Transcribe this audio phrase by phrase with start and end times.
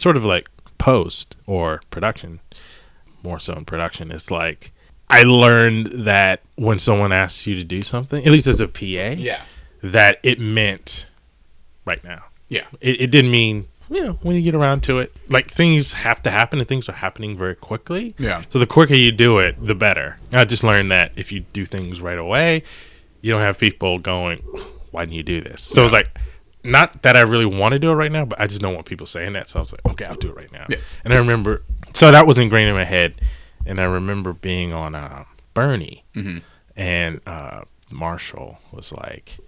[0.00, 0.48] it's sort of like
[0.78, 2.40] post or production,
[3.22, 4.10] more so in production.
[4.10, 4.72] It's like
[5.10, 8.80] I learned that when someone asks you to do something, at least as a PA,
[9.18, 9.42] Yeah.
[9.82, 11.06] that it meant
[11.84, 12.24] right now.
[12.48, 12.64] Yeah.
[12.80, 15.14] It, it didn't mean you know when you get around to it.
[15.28, 18.14] Like things have to happen, and things are happening very quickly.
[18.18, 18.42] Yeah.
[18.48, 20.16] So the quicker you do it, the better.
[20.32, 22.62] I just learned that if you do things right away,
[23.20, 24.38] you don't have people going,
[24.92, 26.08] "Why didn't you do this?" So it's like,
[26.64, 28.86] not that I really want to do it right now, but I just don't want
[28.86, 29.48] people saying that.
[29.48, 30.78] So I was like, "Okay, I'll do it right now." Yeah.
[31.04, 31.62] And I remember,
[31.94, 33.20] so that was ingrained in my head,
[33.66, 35.24] and I remember being on uh,
[35.54, 36.38] Bernie, Mm-hmm.
[36.76, 39.38] and uh, Marshall was like,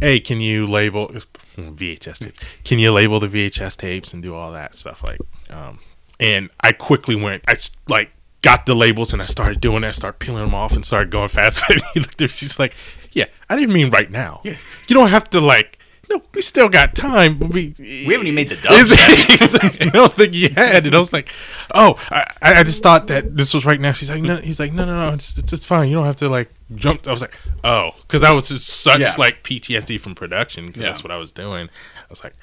[0.00, 1.08] "Hey, can you label
[1.56, 2.40] VHS tapes?
[2.64, 5.20] Can you label the VHS tapes and do all that stuff?" Like,
[5.50, 5.78] um,
[6.18, 7.54] and I quickly went, I
[7.88, 8.10] like
[8.42, 11.28] got the labels and I started doing that, started peeling them off and started going
[11.28, 11.62] fast.
[11.70, 12.74] And he looked at me, she's like,
[13.12, 14.40] "Yeah, I didn't mean right now.
[14.44, 14.56] Yeah.
[14.88, 15.78] You don't have to like."
[16.10, 17.38] No, we still got time.
[17.38, 19.38] But we We haven't even made the dubs yet.
[19.40, 20.84] He's like, I don't think you had.
[20.86, 21.32] And I was like,
[21.74, 23.92] oh, I, I just thought that this was right now.
[23.92, 24.36] She's like, no.
[24.38, 25.14] He's like, no, no, no.
[25.14, 25.88] It's, it's just fine.
[25.88, 27.06] You don't have to like jump.
[27.06, 29.14] I was like, oh, because I was just such Yeah.
[29.18, 30.88] like PTSD from production because Yeah.
[30.88, 31.68] that's what I was doing.
[31.68, 32.34] I was like,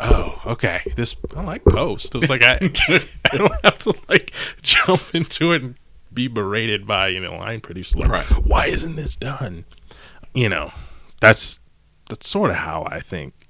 [0.00, 0.82] oh, okay.
[0.96, 2.14] This I like post.
[2.14, 2.58] It was like I,
[3.32, 5.74] I don't have to like jump into it and
[6.12, 8.26] be berated by you know line producer like, Right.
[8.46, 9.64] why isn't this done?
[10.34, 10.72] You know,
[11.20, 11.60] that's
[12.08, 13.48] that's sort of how I think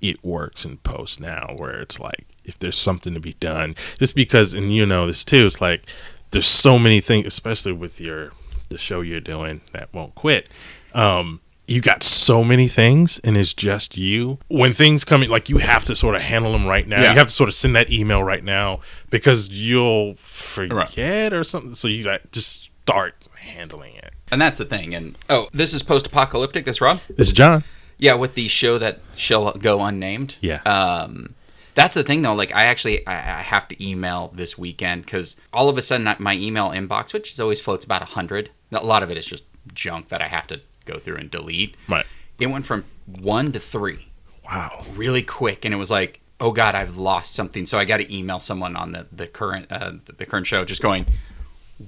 [0.00, 4.16] it works in post now where it's like if there's something to be done just
[4.16, 5.86] because and you know this too it's like
[6.32, 8.32] there's so many things especially with your
[8.68, 10.48] the show you're doing that won't quit
[10.94, 15.48] um you got so many things and it's just you when things come in like
[15.48, 17.12] you have to sort of handle them right now Yeah.
[17.12, 18.80] you have to sort of send that email right now
[19.10, 24.64] because you'll forget or something so you got just start handling it And that's the
[24.64, 24.92] thing.
[24.94, 26.64] And oh, this is post-apocalyptic.
[26.64, 26.98] This Rob.
[27.16, 27.62] this is john
[28.02, 30.34] Yeah, with the show that shall go unnamed.
[30.40, 30.60] Yeah.
[30.62, 31.36] Um,
[31.76, 32.34] that's the thing though.
[32.34, 36.12] Like, I actually I, I have to email this weekend because all of a sudden
[36.18, 39.44] my email inbox, which is always floats about hundred, a lot of it is just
[39.72, 41.76] junk that I have to go through and delete.
[41.88, 42.04] right
[42.40, 44.08] It went from one to three
[44.44, 47.66] wow really quick, and it was like, oh god, I've lost something.
[47.66, 50.82] So I got to email someone on the the current uh, the current show, just
[50.82, 51.06] going,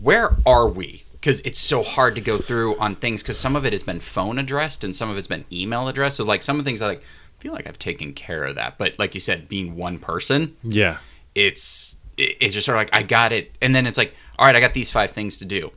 [0.00, 1.03] where are we?
[1.24, 3.98] Because it's so hard to go through on things because some of it has been
[4.00, 6.18] phone addressed and some of it's been email addressed.
[6.18, 7.02] So like some of the things I like
[7.38, 10.98] feel like I've taken care of that, but like you said, being one person, yeah
[11.34, 14.44] it's it- it's just sort of like I got it, and then it's like, all
[14.46, 15.72] right, I got these five things to do.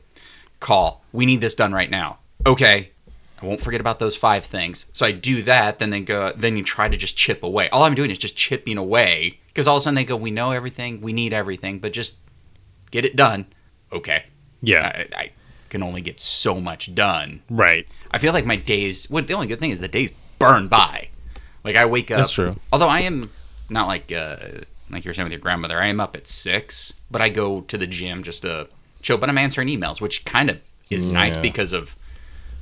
[0.60, 1.02] Call.
[1.12, 2.18] We need this done right now.
[2.46, 2.90] Okay.
[3.40, 4.84] I won't forget about those five things.
[4.92, 6.32] So I do that, then they go.
[6.36, 7.70] Then you try to just chip away.
[7.70, 10.30] All I'm doing is just chipping away because all of a sudden they go, "We
[10.30, 11.00] know everything.
[11.00, 12.16] We need everything, but just
[12.90, 13.46] get it done."
[13.92, 14.24] Okay.
[14.60, 15.30] yeah I, I
[15.68, 17.42] can only get so much done.
[17.50, 19.08] right I feel like my days.
[19.10, 21.08] What the only good thing is the days burn by.
[21.64, 22.18] Like I wake up.
[22.18, 22.56] That's true.
[22.72, 23.30] Although I am
[23.68, 24.36] not like uh,
[24.90, 25.78] like you were saying with your grandmother.
[25.80, 28.68] I am up at six, but I go to the gym just to
[29.02, 29.18] chill.
[29.18, 30.58] But I'm answering emails, which kind of
[30.90, 31.96] is nice because of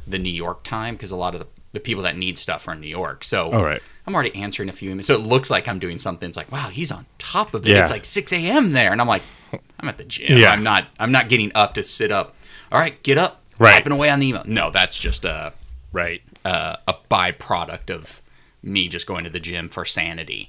[0.06, 0.94] the New York time.
[0.94, 3.22] Because a lot of the, the people that need stuff are in New York.
[3.22, 3.82] So All right.
[4.06, 5.04] I'm already answering a few emails.
[5.04, 6.28] So it looks like I'm doing something.
[6.28, 7.70] It's like, wow, he's on top of it.
[7.70, 7.82] Yeah.
[7.82, 8.70] It's like 6 a.m.
[8.72, 9.22] there, and I'm like,
[9.80, 10.38] I'm at the gym.
[10.38, 10.50] Yeah.
[10.50, 10.86] I'm not.
[10.98, 12.35] I'm not getting up to sit up.
[12.76, 13.40] All right, get up.
[13.58, 13.72] Right.
[13.72, 14.42] Typing away on the email.
[14.44, 15.54] No, that's just a
[15.92, 18.20] right uh, a byproduct of
[18.62, 20.46] me just going to the gym for sanity.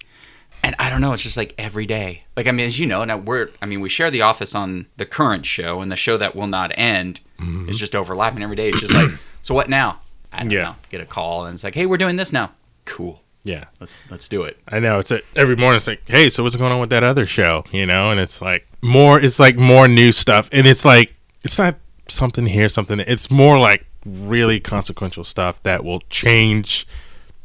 [0.62, 2.24] And I don't know, it's just like every day.
[2.36, 4.88] Like I mean, as you know, now we're I mean, we share the office on
[4.98, 7.70] the current show and the show that will not end Mm-hmm.
[7.70, 8.70] is just overlapping every day.
[8.70, 9.12] It's just like,
[9.44, 10.02] so what now?
[10.34, 10.64] I don't Yeah.
[10.64, 10.76] know.
[10.90, 12.52] Get a call and it's like, hey, we're doing this now.
[12.86, 13.22] Cool.
[13.44, 14.60] yeah Let's let's do it.
[14.68, 15.78] I know it's a, every morning.
[15.78, 17.64] It's like, hey, so what's going on with that other show?
[17.72, 19.18] You know, and it's like more.
[19.22, 21.76] It's like more new stuff, and it's like it's not
[22.12, 23.00] something here, something.
[23.00, 26.88] It's more like really consequential stuff that will change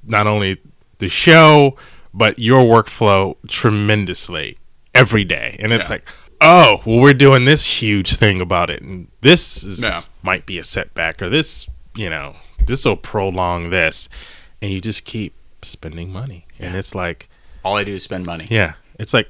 [0.05, 0.59] not only
[0.99, 1.77] the show
[2.15, 4.59] but your workflow tremendously
[4.95, 5.57] every day.
[5.59, 5.93] And it's Yeah.
[5.93, 6.09] like,
[6.43, 10.03] oh, well, we're doing this huge thing about it, and this is, Yeah.
[10.23, 12.37] might be a setback, or this, you know,
[12.67, 14.09] this will prolong this,
[14.61, 15.33] and you just keep
[15.63, 17.29] spending money, and it's like.
[17.65, 18.47] All I do is spend money.
[18.51, 19.29] Yeah, it's like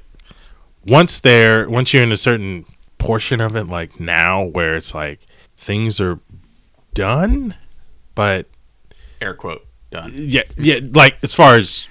[0.85, 2.65] once there, once you're in a certain
[2.97, 5.21] portion of it, like now, where it's like
[5.63, 6.19] things are
[6.93, 7.55] done,
[8.15, 8.47] but
[9.21, 9.65] Air quote.
[9.91, 10.11] Done.
[10.13, 11.87] yeah, yeah, like as far as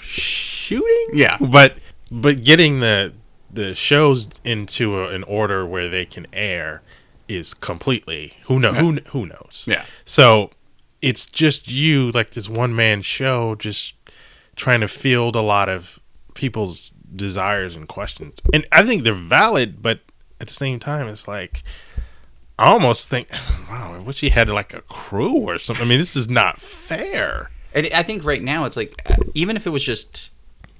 [0.00, 1.36] shooting, Yeah.
[1.40, 1.78] but
[2.10, 3.12] but getting the
[3.50, 6.82] the shows into a, an order where they can air
[7.28, 9.64] is completely who know who who knows.
[9.68, 9.84] Yeah.
[10.04, 10.50] So
[11.00, 13.94] it's just you, like this one man show, just
[14.56, 15.98] trying to field a lot of
[16.34, 18.34] people's desires and questions.
[18.52, 20.00] And I think they're valid, but
[20.40, 21.62] at the same time, it's like
[22.58, 23.30] I almost think,
[23.68, 25.86] wow, I wish he had like a crew or something.
[25.86, 27.50] I mean, this is not fair.
[27.74, 28.92] And I think right now it's like
[29.34, 30.30] even if it was just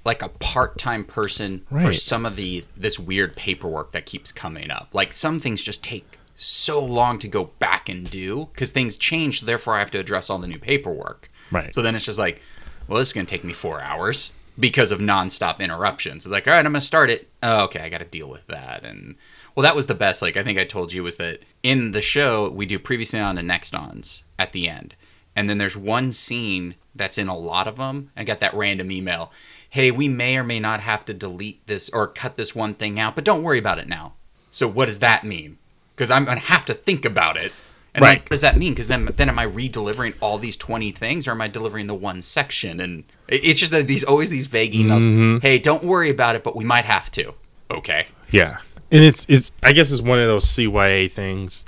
[0.05, 4.89] like a part-time person for some of the this weird paperwork that keeps coming up.
[4.93, 9.41] Like some things just take so long to go back and do because things change.
[9.41, 11.29] Therefore, I have to address all the new paperwork.
[11.51, 11.73] Right.
[11.73, 12.41] So then it's just like,
[12.87, 16.25] well, this is going to take me four hours because of nonstop interruptions.
[16.25, 17.29] It's like, all right, I'm going to start it.
[17.41, 18.83] Oh, okay, I got to deal with that.
[18.83, 19.15] And
[19.55, 20.21] well, that was the best.
[20.21, 23.39] Like I think I told you was that in the show we do previously on
[23.39, 24.95] and next ons at the end,
[25.35, 28.11] and then there's one scene that's in a lot of them.
[28.15, 29.31] I got that random email.
[29.69, 32.99] Hey, we may or may not have to delete this or cut this one thing
[32.99, 34.13] out, but don't worry about it now.
[34.51, 35.57] So what does that mean?
[35.95, 37.51] Because I'm going to have to think about it.
[37.93, 38.19] And Right.
[38.19, 38.73] like, what does that mean?
[38.73, 41.95] Because then, then am I re-delivering all these twenty things, or am I delivering the
[41.95, 42.79] one section?
[42.79, 45.01] And it's just that these always these vague emails.
[45.01, 45.37] Mm-hmm.
[45.39, 47.33] Hey, don't worry about it, but we might have to.
[47.71, 48.05] Okay.
[48.31, 48.57] Yeah,
[48.91, 51.65] and it's it's I guess it's one of those CYA things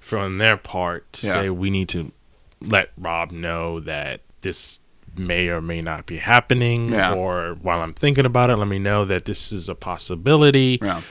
[0.00, 1.32] from their part to Yeah.
[1.32, 2.12] say we need to
[2.60, 4.80] let Rob know that this
[5.18, 7.14] may or may not be happening, Yeah.
[7.14, 10.78] or while I'm thinking about it, let me know that this is a possibility.
[10.82, 11.02] Yeah.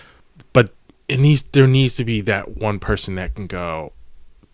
[0.53, 0.73] But
[1.07, 3.91] it needs there needs to be that one person that can go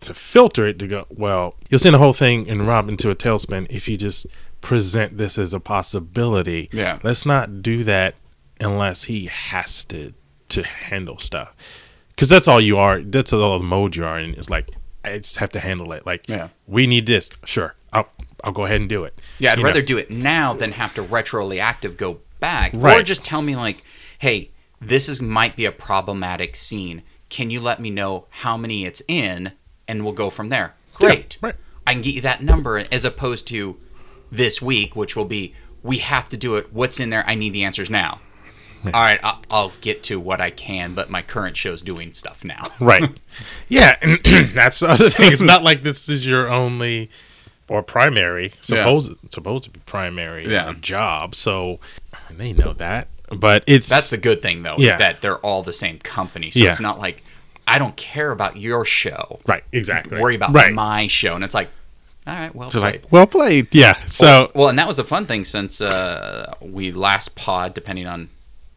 [0.01, 1.05] to filter it to go.
[1.09, 4.25] Well, you'll send the whole thing and Rob into a tailspin if you just
[4.61, 6.69] present this as a possibility.
[6.73, 6.97] Yeah.
[7.03, 8.15] Let's not do that
[8.59, 10.13] unless he has to
[10.51, 11.53] to handle stuff.
[12.09, 13.01] Because that's all you are.
[13.01, 14.35] That's all the mode you are in.
[14.35, 14.69] It's like
[15.03, 16.05] I just have to handle it.
[16.05, 16.49] Like Yeah.
[16.67, 17.29] we need this.
[17.45, 18.07] Sure, I'll
[18.43, 19.19] I'll go ahead and do it.
[19.39, 19.69] Yeah, I'd You know?
[19.69, 22.99] rather do it now than have to retroactive go back, right.
[22.99, 23.83] or just tell me like,
[24.19, 27.01] "Hey, this is might be a problematic scene.
[27.29, 29.53] Can you let me know how many it's in,
[29.87, 31.37] and we'll go from there." Great.
[31.41, 31.55] right.
[31.87, 33.77] I can get you that number as opposed to
[34.31, 36.71] this week, which will be we have to do it.
[36.71, 37.23] What's in there?
[37.27, 38.21] I need the answers now.
[38.85, 42.43] All right, I'll, I'll get to what I can, but my current show's doing stuff
[42.43, 42.67] now.
[42.79, 43.03] Right.
[43.69, 44.19] yeah, and
[44.53, 45.31] that's the other thing.
[45.31, 47.09] It's not like this is your only
[47.67, 50.73] or primary supposed supposed to be primary Yeah.
[50.81, 51.35] job.
[51.35, 51.79] So
[52.31, 54.93] they know that, but it's That's the good thing, though, Yeah.
[54.93, 56.49] is that they're all the same company.
[56.51, 56.69] So Yeah.
[56.71, 57.23] it's not like
[57.67, 59.39] I don't care about your show.
[59.47, 59.63] right.
[59.71, 60.19] Exactly.
[60.19, 60.73] Worry about right.
[60.73, 61.69] my show, and it's like,
[62.27, 63.03] all right, well So played.
[63.03, 63.67] like well played.
[63.73, 63.95] Yeah.
[64.07, 68.29] So well, and that was a fun thing since uh, we last pod, depending on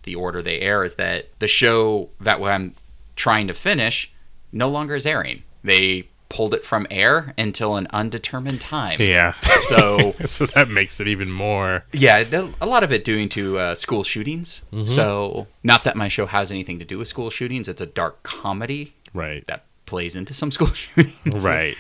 [0.05, 2.75] the order they air, is that the show that I'm
[3.17, 4.13] trying to finish
[4.53, 5.43] no longer is airing.
[5.63, 9.01] They pulled it from air until an undetermined time.
[9.01, 9.35] yeah.
[9.69, 11.85] So so that makes it even more.
[11.93, 12.25] Yeah,
[12.61, 14.63] a lot of it doing to uh, school shootings.
[14.73, 14.85] Mm-hmm.
[14.87, 17.69] So, not that my show has anything to do with school shootings.
[17.69, 19.45] It's a dark comedy Right.
[19.47, 21.45] that plays into some school shootings.
[21.45, 21.77] Right.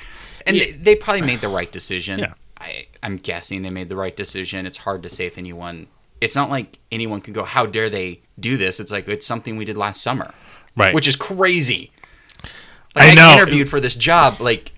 [0.46, 2.18] And they, they probably made the right decision.
[2.24, 2.34] Yeah.
[2.56, 4.64] I, I'm guessing they made the right decision.
[4.64, 5.88] It's hard to say if anyone.
[6.20, 8.80] It's not like anyone can go, how dare they do this?
[8.80, 10.32] It's like, it's something we did last summer,
[10.76, 10.94] Right.
[10.94, 11.90] which is crazy.
[12.96, 13.32] I Like, I, know.
[13.34, 14.72] interviewed for this job, like,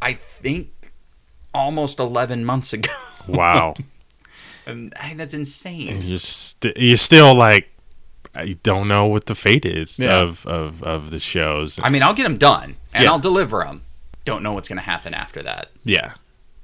[0.00, 0.68] I think
[1.52, 2.92] almost 11 months ago.
[3.28, 3.74] wow.
[4.66, 5.88] And I, that's insane.
[5.88, 7.68] and you're st- you're still like
[8.34, 10.20] I don't know what the fate is Yeah.
[10.20, 11.80] of, of of the shows.
[11.82, 13.10] I mean, I'll get them done and Yeah.
[13.10, 13.82] I'll deliver them.
[14.24, 15.70] Don't know what's going to happen after that.
[15.84, 16.14] Yeah.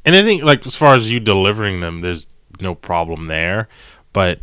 [0.05, 2.27] And I think like as far as you delivering them, there's
[2.61, 3.69] no problem there.
[4.13, 4.41] But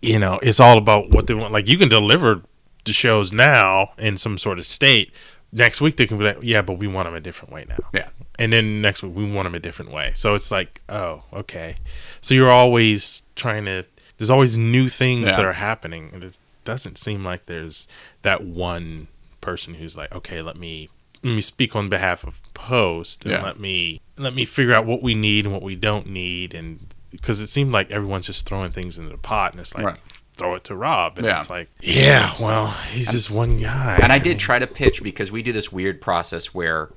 [0.00, 1.52] you know, it's all about what they want.
[1.52, 2.42] Like you can deliver
[2.84, 5.12] the shows now in some sort of state.
[5.50, 7.78] Next week they can be like, yeah, but we want them a different way now.
[7.92, 8.08] Yeah.
[8.38, 10.12] And then next week we want them a different way.
[10.14, 11.74] So it's like, oh, okay.
[12.20, 13.84] So you're always trying to.
[14.18, 15.36] There's always new things Yeah.
[15.36, 17.86] that are happening, and it doesn't seem like there's
[18.22, 19.08] that one
[19.40, 20.88] person who's like, okay, let me
[21.22, 23.42] let me speak on behalf of Post and Yeah.
[23.42, 26.84] let me let me figure out what we need and what we don't need, and
[27.10, 29.84] because it seemed like everyone's just throwing things into the pot, and it's like.
[29.84, 29.98] Right.
[30.34, 31.40] Throw it to Rob, and Yeah.
[31.40, 33.98] it's like, yeah, well, he's just one guy.
[34.00, 36.90] And I did try to pitch because we do this weird process where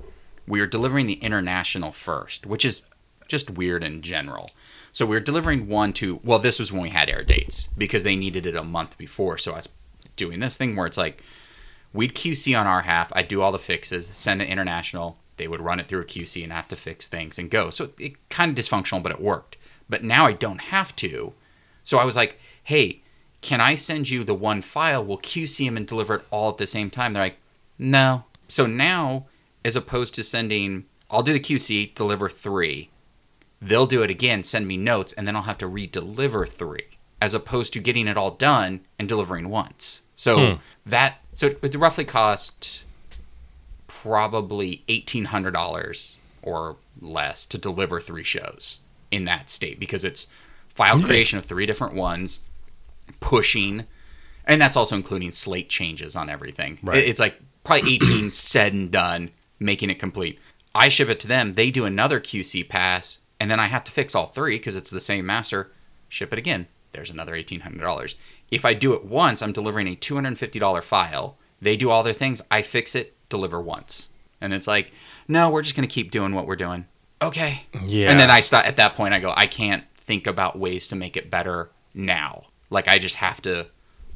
[0.46, 2.82] we are delivering the international first, which is
[3.26, 4.48] just weird in general.
[4.92, 8.04] So we are delivering one to, well, this was when we had air dates because
[8.04, 9.36] they needed it a month before.
[9.38, 9.68] So I was
[10.14, 11.20] doing this thing where it's like
[11.92, 15.60] we'd QC on our half, I'd do all the fixes, send it international, they would
[15.60, 17.70] run it through a QC and have to fix things and go.
[17.70, 19.56] So it kind of dysfunctional, but it worked.
[19.92, 21.34] But now I don't have to.
[21.84, 23.02] So I was like, hey,
[23.42, 25.04] can I send you the one file?
[25.04, 27.12] We'll QC them and deliver it all at the same time.
[27.12, 27.36] They're like,
[27.78, 28.24] no.
[28.48, 29.26] So now,
[29.64, 32.88] as opposed to sending, I'll do the QC, deliver three.
[33.60, 36.86] They'll do it again, send me notes, and then I'll have to re-deliver three,
[37.20, 40.02] as opposed to getting it all done and delivering once.
[40.16, 40.60] So Hmm.
[40.86, 42.84] that so it would roughly cost
[43.88, 48.80] probably eighteen hundred dollars or less to deliver three shows
[49.12, 50.26] in that state because it's
[50.74, 51.06] file Yeah.
[51.06, 52.40] creation of three different ones,
[53.20, 53.84] pushing,
[54.46, 56.78] and that's also including slate changes on everything.
[56.82, 56.98] Right.
[57.04, 60.38] It's like probably 18 said and done, making it complete.
[60.74, 63.92] I ship it to them, they do another QC pass, and then I have to
[63.92, 65.70] fix all three because it's the same master.
[66.08, 66.66] Ship it again.
[66.92, 68.14] there's another $1,800.
[68.50, 71.38] If I do it once, I'm delivering a $250 file.
[71.60, 72.42] They do all their things.
[72.50, 74.08] I fix it, deliver once.
[74.42, 74.92] And it's like,
[75.26, 76.84] no, we're just going to keep doing what we're doing.
[77.22, 77.62] Okay.
[77.84, 78.10] Yeah.
[78.10, 80.96] And then I start at that point, I go, I can't think about ways to
[80.96, 82.46] make it better now.
[82.70, 83.66] Like, I just have to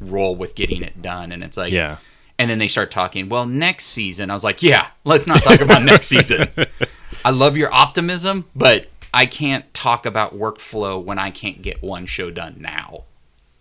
[0.00, 1.32] roll with getting it done.
[1.32, 1.98] And it's like, Yeah.
[2.38, 4.30] and then they start talking, well, next season.
[4.30, 6.48] I was like, yeah, let's not talk about next season.
[7.24, 12.06] I love your optimism, but I can't talk about workflow when I can't get one
[12.06, 13.04] show done now.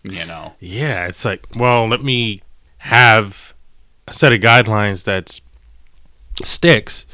[0.04, 0.54] You know?
[0.60, 2.42] Yeah, it's like, well, let me
[2.80, 3.54] have
[4.08, 5.40] a set of guidelines that
[6.44, 7.06] sticks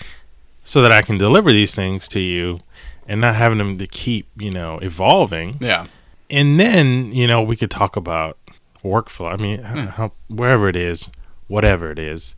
[0.72, 2.62] so that I can deliver these things to you
[3.06, 5.58] and not having them to keep, you know, evolving.
[5.60, 5.88] Yeah.
[6.30, 8.38] And then, you know, we could talk about
[8.82, 9.34] workflow.
[9.34, 9.86] I mean, Hmm.
[9.88, 11.10] how, wherever it is,
[11.48, 12.38] whatever it is,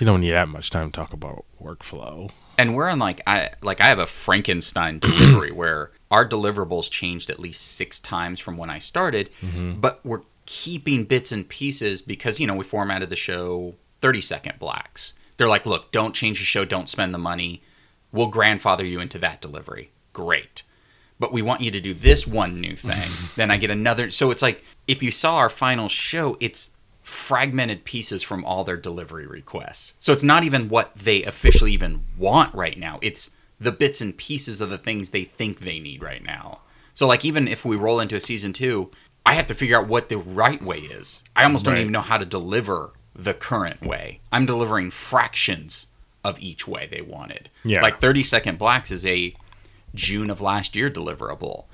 [0.00, 2.32] we don't need that much time to talk about workflow.
[2.58, 7.30] And we're in like I like I have a Frankenstein delivery where our deliverables changed
[7.30, 9.30] at least six times from when I started,
[9.80, 14.58] but we're keeping bits and pieces because you know we formatted the show 30 second
[14.58, 15.14] blacks.
[15.40, 17.62] They're like, look, don't change the show, don't spend the money.
[18.12, 19.90] We'll grandfather you into that delivery.
[20.12, 20.64] Great.
[21.18, 23.08] But we want you to do this one new thing.
[23.36, 24.10] then I get another.
[24.10, 26.68] So it's like if you saw our final show, it's
[27.00, 29.94] fragmented pieces from all their delivery requests.
[29.98, 32.98] So it's not even what they officially even want right now.
[33.00, 36.58] It's the bits and pieces of the things they think they need right now.
[36.92, 38.90] So like even if we roll into a season 2,
[39.24, 41.24] I have to figure out what the right way is.
[41.34, 44.20] I almost don't even know how to deliver the current way.
[44.32, 45.88] I'm delivering fractions
[46.24, 47.48] of each way they wanted.
[47.64, 47.82] Yeah.
[47.82, 49.34] Like 30 second blacks is a
[49.94, 51.64] June of last year deliverable.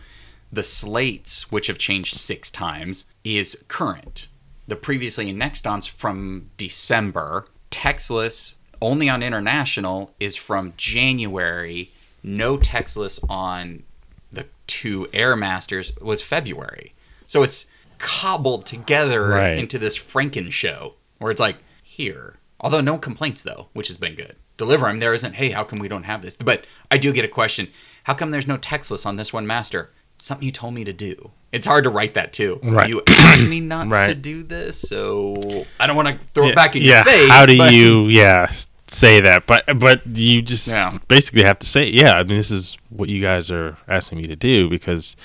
[0.52, 4.28] The slates, which have changed six times, is current.
[4.68, 7.46] The previously and next ons from December.
[7.70, 11.90] Textless only on international is from January.
[12.22, 13.82] No Textless on
[14.30, 16.94] the two Airmasters was February.
[17.26, 17.66] So it's
[17.98, 19.58] cobbled together Right.
[19.58, 22.36] into this Franken show where it's like, here.
[22.60, 24.36] Although no complaints though, which has been good.
[24.56, 24.98] Deliver them.
[24.98, 26.36] There isn't, hey, how come we don't have this?
[26.36, 27.68] But I do get a question.
[28.04, 29.90] How come there's no Textless on this one master?
[30.18, 31.30] Something you told me to do.
[31.52, 32.58] It's hard to write that too.
[32.62, 32.88] Right.
[32.88, 36.74] You asked me not to do this, so I don't want to throw it back
[36.76, 37.28] in yeah, your face.
[37.30, 38.50] how do but- you, yeah,
[38.88, 39.46] say that?
[39.46, 40.96] But but you just Yeah.
[41.08, 42.14] basically have to say, yeah.
[42.14, 45.16] I mean, this is what you guys are asking me to do because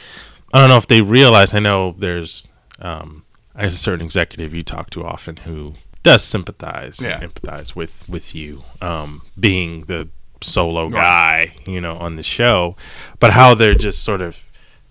[0.53, 1.53] I don't know if they realize.
[1.53, 2.47] I know there's
[2.79, 3.23] um,
[3.55, 7.19] I a certain executive you talk to often who does sympathize Yeah.
[7.21, 10.07] and empathize with with you, um, being the
[10.41, 12.75] solo guy, you know, on the show,
[13.19, 14.37] but how they're just sort of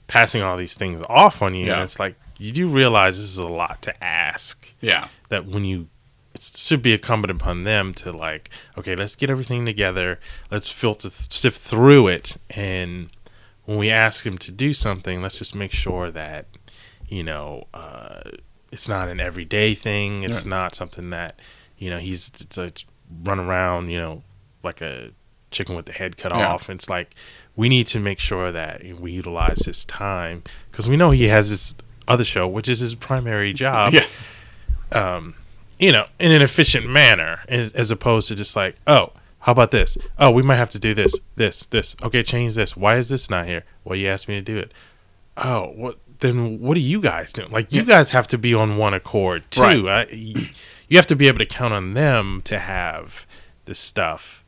[0.07, 1.75] passing all these things off on you, Yeah.
[1.75, 5.09] and it's like you do realize this is a lot to ask Yeah.
[5.29, 5.89] that when you
[6.35, 8.49] it should be incumbent upon them to like
[8.79, 13.09] okay let's get everything together let's filter sift through it and
[13.65, 16.47] when we ask him to do something let's just make sure that
[17.09, 18.21] you know uh,
[18.73, 20.47] it's not an everyday thing it's Right.
[20.47, 21.39] not something that
[21.79, 22.85] you know he's it's, it's
[23.25, 24.23] run around you know
[24.63, 25.11] like a
[25.51, 26.47] chicken with the head cut Yeah.
[26.53, 27.15] off it's like
[27.57, 31.51] we need to make sure that we utilize his time because we know he has
[31.51, 31.75] this
[32.07, 34.07] other show which is his primary job Yeah.
[34.93, 35.35] Um,
[35.79, 39.71] you know, in an efficient manner, as, as opposed to just like, oh, how about
[39.71, 39.97] this?
[40.19, 41.97] Oh, we might have to do this, this, this.
[42.03, 42.77] Okay, change this.
[42.77, 43.65] Why is this not here?
[43.85, 44.73] Well, you asked me to do it.
[45.39, 45.99] Oh, what?
[46.21, 47.51] Then what are you guys doing?
[47.51, 47.87] Like, you Yeah.
[47.87, 49.87] guys have to be on one accord too.
[49.87, 50.09] Right.
[50.11, 53.27] I, you have to be able to count on them to have
[53.65, 54.45] this stuff,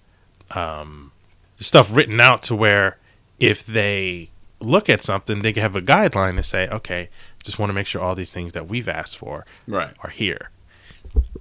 [0.50, 1.12] um,
[1.58, 2.98] stuff written out to where
[3.38, 4.28] if they
[4.60, 7.08] look at something, they can have a guideline to say, okay,
[7.42, 9.94] just want to make sure all these things that we've asked for Right.
[10.00, 10.50] are here.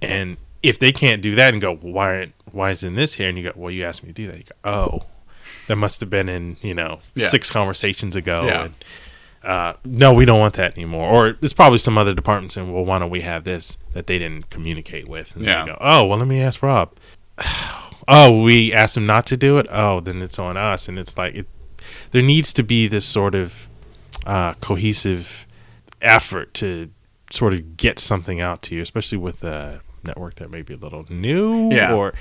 [0.00, 3.28] And if they can't do that and go, well, why aren't- why isn't this here?
[3.28, 4.38] And you go, well, you asked me to do that.
[4.38, 5.02] You go, oh,
[5.68, 7.28] that must have been in you know Yeah.
[7.28, 8.46] six conversations ago.
[8.46, 8.64] Yeah.
[8.64, 8.74] And,
[9.44, 11.10] uh, no, we don't want that anymore.
[11.10, 14.18] Or it's probably some other departments saying, well, why don't we have this that they
[14.18, 15.34] didn't communicate with?
[15.36, 15.62] And Yeah.
[15.62, 16.92] you go, oh, well, let me ask Rob.
[18.08, 19.66] oh, we asked him not to do it.
[19.70, 20.88] Oh, then it's on us.
[20.88, 21.46] And it's like it,
[22.12, 23.68] there needs to be this sort of
[24.26, 25.46] uh, cohesive
[26.00, 26.90] effort to
[27.30, 30.76] sort of get something out to you, especially with a network that may be a
[30.76, 31.92] little new Yeah.
[31.94, 32.12] or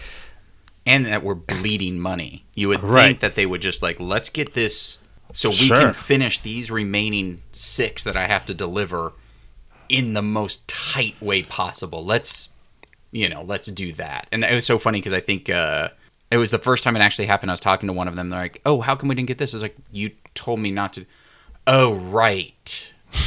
[0.86, 2.46] and that we're bleeding money.
[2.56, 3.08] You would Right.
[3.10, 4.98] think that they would just like, let's get this
[5.34, 5.78] so we Sure.
[5.78, 9.14] can finish these remaining six that I have to deliver
[9.90, 12.04] in the most tight way possible.
[12.06, 12.50] Let's,
[13.12, 14.28] you know, let's do that.
[14.32, 15.90] And it was so funny because I think uh,
[16.32, 17.52] it was the first time it actually happened.
[17.52, 18.30] I was talking to one of them.
[18.30, 20.72] They're like, "Oh, how come we didn't get this?" I was like, "You told me
[20.72, 21.06] not to."
[21.68, 22.94] Oh, right.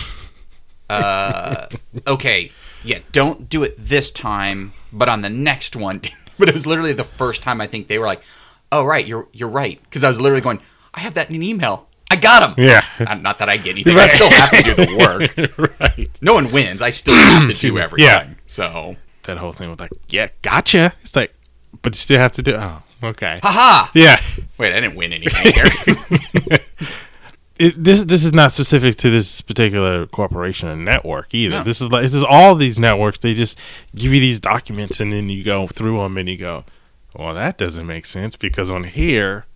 [0.91, 1.67] Uh,
[2.07, 2.53] okay,
[2.85, 2.99] yeah.
[3.11, 6.03] Don't do it this time, but on the next one.
[6.39, 8.23] but it was literally the first time I think they were like,
[8.71, 10.61] "Oh, right, you're you're right," because I was literally going,
[10.93, 11.89] "I have that in an email.
[12.11, 12.65] I got him.
[12.65, 12.85] Yeah.
[13.01, 13.97] Not, not that I get anything.
[13.97, 15.81] I still have to do the work.
[15.81, 16.11] right.
[16.21, 16.83] No one wins.
[16.83, 18.07] I still have to do everything.
[18.07, 18.29] Yeah.
[18.47, 20.93] So, That whole thing was like, yeah, gotcha.
[21.01, 21.35] It's like,
[21.83, 22.55] but you still have to do.
[22.57, 23.41] Oh, okay.
[23.43, 23.91] haha.
[23.95, 24.21] Yeah.
[24.59, 26.59] Wait, I didn't win anything here.
[27.59, 31.59] it, this this is not specific to this particular corporation or network either.
[31.59, 31.65] No.
[31.65, 33.19] This is like this is all these networks.
[33.19, 33.59] They just
[33.95, 36.65] give you these documents and then you go through them and you go,
[37.17, 39.47] well, that doesn't make sense because on here,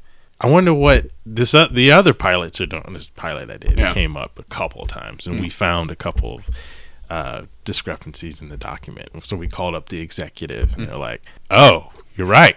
[0.41, 2.85] I wonder what this uh, the other pilots are doing.
[2.93, 3.93] This pilot I did Yeah.
[3.93, 6.49] came up a couple of times and we found a couple of
[7.11, 9.09] uh, discrepancies in the document.
[9.25, 12.57] So we called up the executive and they're like, oh, you're right.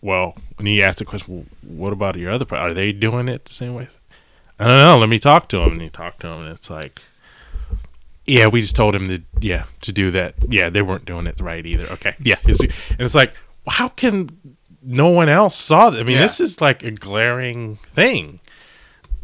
[0.00, 2.44] Well, when he asked the question, well, what about your other?
[2.44, 3.88] Pi- Are they doing it the same way?
[4.58, 4.96] I don't know.
[4.98, 5.72] Let me talk to him.
[5.72, 7.00] And he talked to him, and it's like,
[8.26, 10.34] yeah, we just told him to, yeah, to do that.
[10.48, 11.86] Yeah, they weren't doing it right either.
[11.94, 13.34] Okay, yeah, It's- and it's like,
[13.66, 14.28] well, how can
[14.82, 15.98] no one else saw that?
[16.00, 16.22] I mean, Yeah.
[16.22, 18.40] this is like a glaring thing,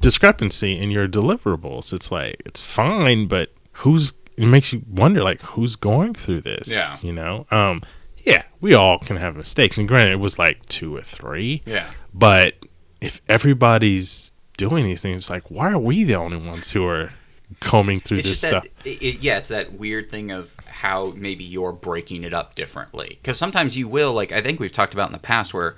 [0.00, 1.92] discrepancy in your deliverables.
[1.92, 4.12] It's like it's fine, but who's?
[4.36, 6.68] It makes you wonder, like, who's going through this?
[6.74, 6.96] Yeah.
[7.02, 7.46] you know.
[7.52, 7.82] Um,
[8.24, 11.62] yeah, we all can have mistakes, and granted, it was like two or three.
[11.66, 11.86] yeah.
[12.12, 12.54] But
[13.00, 17.12] if everybody's doing these things, like why are we the only ones who are
[17.60, 18.64] combing through It's this stuff?
[18.64, 23.18] that, it- yeah, it's that weird thing of how maybe you're breaking it up differently.
[23.22, 25.76] Because sometimes you will, like I think we've talked about in the past, where,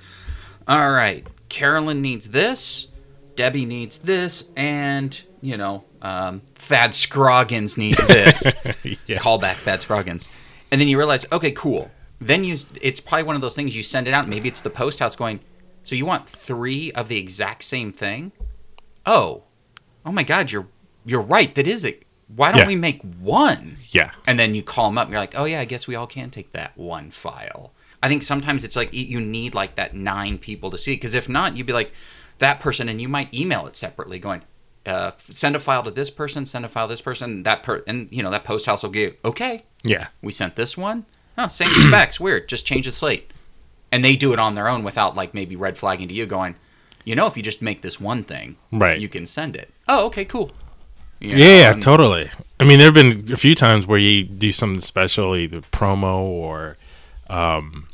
[0.68, 2.88] all right, Carolyn needs this,
[3.34, 8.42] Debbie needs this, and you know, um, Thad Scroggins needs this.
[9.06, 9.18] yeah.
[9.18, 10.28] Call back Thad Scroggins,
[10.70, 11.90] and then you realize, okay, cool.
[12.18, 14.26] Then you, it's probably one of those things you send it out.
[14.26, 15.40] Maybe it's the post house going,
[15.84, 18.32] so you want three of the exact same thing?
[19.04, 19.44] Oh,
[20.04, 20.66] oh my God, you're
[21.06, 21.54] you're right.
[21.54, 22.02] That is it.
[22.28, 22.66] Why don't Yeah.
[22.66, 23.76] we make one?
[23.90, 24.10] yeah.
[24.26, 26.06] And then you call them up and you're like, oh yeah, I guess we all
[26.08, 27.72] can take that one file.
[28.02, 31.28] I think sometimes it's like you need like that nine people to see because if
[31.28, 31.92] not, you'd be like
[32.38, 34.42] that person and you might email it separately, going,
[34.84, 37.82] uh, send a file to this person, send a file to this person, that per,
[37.86, 40.08] and you know that post house will give okay, Yeah.
[40.20, 41.06] we sent this one.
[41.38, 42.48] Oh, same specs, weird.
[42.48, 43.32] Just change the slate,
[43.90, 46.54] and they do it on their own without like maybe red flagging to you, going,
[47.04, 48.98] you know, if you just make this one thing, Right.
[49.00, 49.72] you can send it.
[49.88, 50.50] Oh, okay, cool.
[51.26, 52.30] You know, Yeah, and- totally.
[52.58, 56.20] I mean, there have been a few times where you do something special, either promo
[56.20, 56.78] or
[57.28, 57.88] um,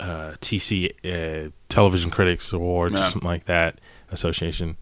[0.00, 3.78] uh, TC uh, Television Critics Awards or something like that
[4.10, 4.76] association,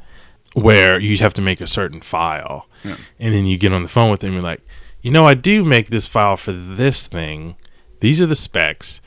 [0.55, 2.97] where you have to make a certain file, Yeah.
[3.21, 4.29] and then you get on the phone with them.
[4.29, 4.63] And you're like,
[5.03, 7.57] you know, I do make this file for this thing.
[8.01, 9.03] These are the specs.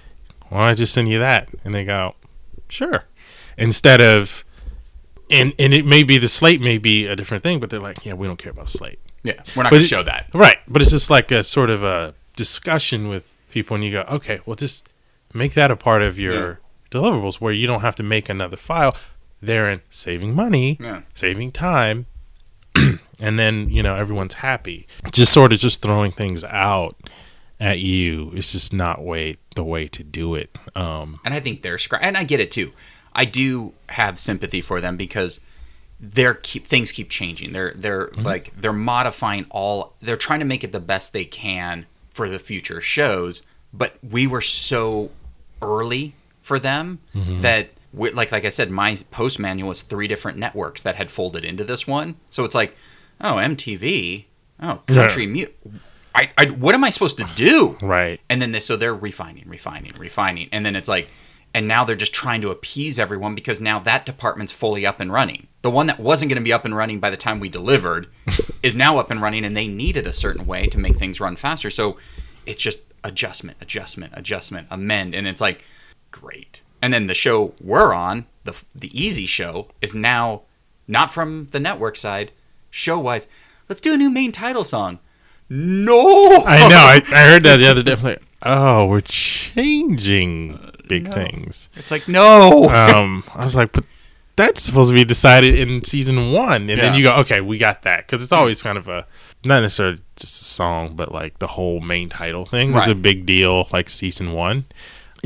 [0.49, 1.49] Why don't I just send you that?
[1.63, 2.15] And they go,
[2.69, 3.05] sure.
[3.57, 4.43] Instead of
[5.29, 8.05] and and it may be the slate may be a different thing, but they're like,
[8.05, 8.99] yeah, we don't care about slate.
[9.23, 10.27] Yeah, we're not going to show that.
[10.33, 14.01] Right, but it's just like a sort of a discussion with people, and you go,
[14.09, 14.87] okay, well, just
[15.33, 18.95] make that a part of your deliverables, where you don't have to make another file.
[19.41, 21.01] Therein saving money, Yeah.
[21.13, 22.07] saving time,
[23.21, 24.87] and then you know everyone's happy.
[25.11, 26.95] Just sort of just throwing things out
[27.59, 30.57] at you is just not way the way to do it.
[30.75, 32.71] Um, and I think they're and I get it too.
[33.19, 35.41] I do have sympathy for them because
[35.99, 37.51] they're keep things keep changing.
[37.51, 38.21] They're they're mm-hmm.
[38.21, 39.97] like they're modifying all.
[39.99, 43.41] They're trying to make it the best they can for the future shows.
[43.73, 45.11] But we were so
[45.61, 47.41] early for them mm-hmm.
[47.41, 51.11] that we, like like I said, my post manual was three different networks that had
[51.11, 52.15] folded into this one.
[52.29, 52.73] So it's like,
[53.19, 54.27] oh MTV,
[54.63, 55.53] oh country mute.
[56.15, 57.77] I, I what am I supposed to do?
[57.81, 58.21] right.
[58.29, 61.09] And then they, so they're refining, refining, refining, and then it's like,
[61.53, 65.11] and now they're just trying to appease everyone because now that department's fully up and
[65.11, 65.47] running.
[65.61, 68.07] The one that wasn't going to be up and running by the time we delivered
[68.63, 71.35] is now up and running, and they needed a certain way to make things run
[71.35, 71.69] faster.
[71.69, 71.97] So
[72.45, 75.63] it's just adjustment, adjustment, adjustment, amend, and it's like,
[76.11, 76.61] great.
[76.81, 80.43] And then the show we're on, the the easy show, is now
[80.87, 82.31] not from the network side,
[82.69, 83.27] show wise.
[83.67, 84.99] Let's do a new main title song.
[85.49, 86.77] No, I know.
[86.77, 87.93] I, I heard that the other day.
[87.93, 90.57] I'm like, oh, we're changing
[90.89, 91.13] big no.
[91.13, 91.69] things.
[91.77, 92.65] It's like no.
[92.69, 93.85] Um, I was like, but
[94.35, 97.83] that's supposed to be decided in season one, and then you go, okay, we got
[97.83, 99.05] that because it's always kind of a
[99.45, 103.25] not necessarily just a song, but like the whole main title thing was a big
[103.25, 104.65] deal, like season one.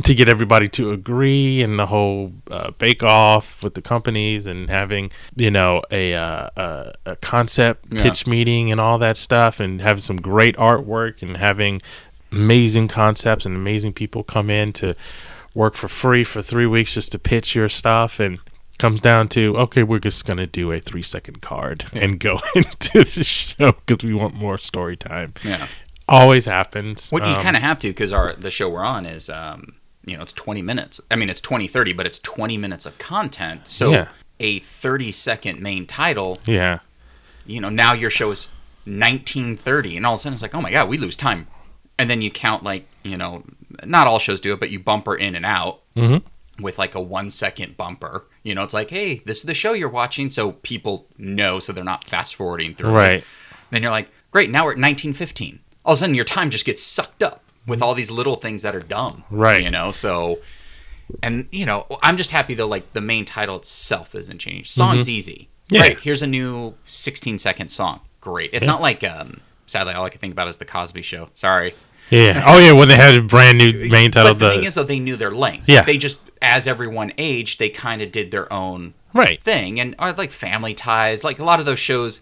[0.05, 4.67] To get everybody to agree and the whole uh, bake off with the companies and
[4.67, 8.01] having you know a uh, a, a concept Yeah.
[8.01, 11.79] pitch meeting and all that stuff and having some great artwork and having
[12.31, 14.95] amazing concepts and amazing people come in to
[15.53, 18.39] work for free for three weeks just to pitch your stuff and
[18.79, 22.39] comes down to okay we're just going to do a three second card and go
[22.55, 25.67] into the show because we want more story time yeah.
[26.07, 29.05] always happens What you Um, kind of have to because our the show we're on
[29.05, 30.99] is um you know it's 20 minutes.
[31.11, 33.67] I mean it's 20 30 but it's 20 minutes of content.
[33.67, 34.07] So Yeah.
[34.39, 36.79] a 30 second main title, Yeah.
[37.45, 38.47] you know, now your show is
[38.85, 41.47] 1930, and all of a sudden it's like, oh my god, we lose time.
[41.97, 43.43] And then you count like, you know,
[43.85, 46.23] not all shows do it, but you bumper in and out Mhm.
[46.59, 48.25] with like a one second bumper.
[48.43, 51.71] You know, it's like, hey, this is the show you're watching, so people know, so
[51.73, 52.89] they're not fast forwarding through.
[52.89, 52.93] it.
[52.93, 53.23] Right.
[53.71, 55.59] Then you're like, great, now we're at 1915.
[55.85, 58.61] All of a sudden, your time just gets sucked up with all these little things
[58.63, 59.23] that are dumb.
[59.31, 59.63] Right.
[59.63, 60.39] You know, so.
[61.21, 64.71] And, you know, I'm just happy though, like, the main title itself isn't changed.
[64.71, 65.49] Song's easy.
[65.67, 65.75] Mm-hmm.
[65.75, 65.81] Yeah.
[65.81, 67.99] Great, here's a new 16 second song.
[68.21, 68.49] Great.
[68.53, 71.29] It's not like, um, sadly, all I can think about is The Cosby Show.
[71.33, 71.73] Sorry.
[72.09, 72.43] Yeah.
[72.47, 74.33] Oh yeah, when they had a brand new main title.
[74.33, 75.67] But the The, thing is, though, they knew their length.
[75.67, 75.81] Yeah.
[75.83, 79.39] They just, as everyone aged, they kind of did their own right.
[79.41, 82.21] thing and or like family ties like a lot of those shows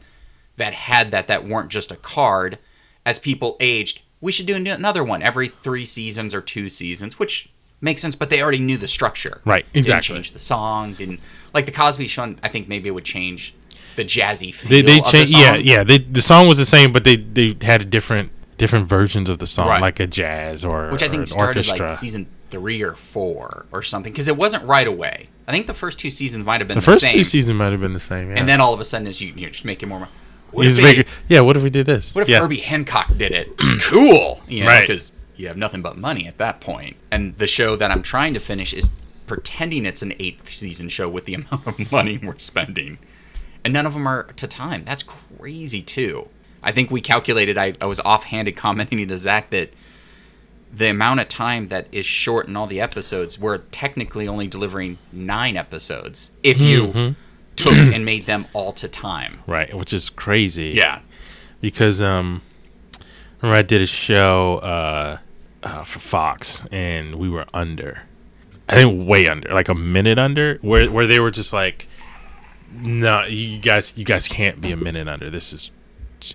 [0.58, 2.60] that had that that weren't just a card
[3.06, 7.50] as people aged we should do another one every three seasons or two seasons which
[7.80, 9.82] makes sense but they already knew the structure Right, exactly.
[10.16, 11.22] didn't change the song didn't
[11.54, 13.56] like the cosby show i think maybe it would change
[13.96, 15.32] the jazzy feel They they of the changed.
[15.38, 15.84] Yeah, yeah.
[15.86, 19.40] They, the song was the same, but they they had a different different versions of
[19.40, 19.82] the song, Right.
[19.82, 21.88] like a jazz or which i think an started orchestra.
[21.90, 25.74] like season three or four or something because it wasn't right away i think the
[25.74, 27.94] first two seasons might have been the the, first same two seasons might have been
[27.94, 28.30] the same.
[28.30, 28.38] Yeah.
[28.40, 30.08] and then all of a sudden as you, you just make it more
[30.52, 31.40] what if just it- yeah.
[31.42, 32.14] What if we did this?
[32.14, 32.40] What if yeah.
[32.42, 33.58] Herbie Hancock did it?
[33.84, 34.82] cool, you know, Right.
[34.86, 36.98] because you have nothing but money at that point.
[37.10, 38.92] And the show that I'm trying to finish is
[39.28, 43.00] pretending it's an eighth season show with the amount of money we're spending,
[43.64, 44.84] and none of them are to time.
[44.84, 46.28] That's crazy too.
[46.64, 47.58] I think we calculated.
[47.58, 49.72] I, I was offhanded commenting to Zach that
[50.74, 54.98] the amount of time that is short in all the episodes, we're technically only delivering
[55.12, 57.14] nine episodes if you Mm-hmm.
[57.56, 59.40] took and made them all to time.
[59.48, 60.70] Right, which is crazy.
[60.76, 61.00] Yeah.
[61.60, 62.42] because um,
[63.42, 65.18] remember I did a show uh,
[65.64, 68.04] uh for Fox, and we were under.
[68.70, 71.88] I think way under, like a minute under, where where they were just like,
[72.72, 75.30] "No, you guys, you guys can't be a minute under.
[75.30, 75.72] This is,"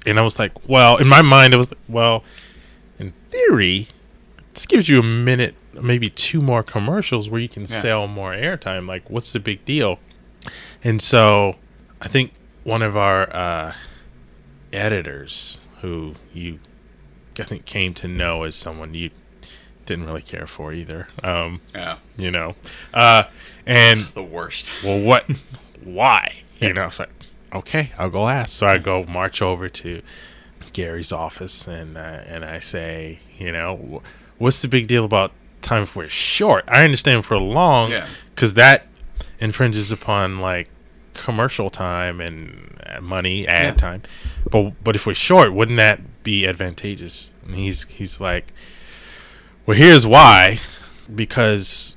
[0.07, 2.25] and I was like, "Well," in my mind, it was like, "Well,
[2.99, 3.89] in theory,
[4.53, 8.87] this gives you a minute, maybe two more commercials where you can sell more airtime.
[8.89, 9.99] Like, what's the big deal?"
[10.85, 11.57] And so,
[12.01, 12.33] I think
[12.65, 13.73] one of our uh,
[14.73, 16.59] editors, who you,
[17.39, 19.11] I think, came to know as someone you
[19.85, 21.09] didn't really care for either.
[21.23, 21.99] Um, Yeah.
[22.17, 22.57] you know,
[22.95, 23.25] uh,
[23.67, 24.73] and The worst.
[24.85, 25.27] well, what,
[25.85, 26.43] why?
[26.61, 27.11] You know, it's like,
[27.59, 28.51] okay, I'll go ask.
[28.57, 30.03] So I go march over to
[30.73, 34.03] Gary's office and uh, and I say, you know,
[34.39, 36.65] what's the big deal about time if we're short?
[36.69, 38.07] I understand for long, Yeah.
[38.35, 38.87] because that
[39.41, 40.69] infringes upon like
[41.15, 43.75] commercial time and uh, money, ad Yeah.
[43.75, 44.03] time.
[44.51, 47.33] But but if we're short, wouldn't that be advantageous?
[47.45, 48.53] And he's he's like,
[49.65, 50.59] well, here's why,
[51.15, 51.96] because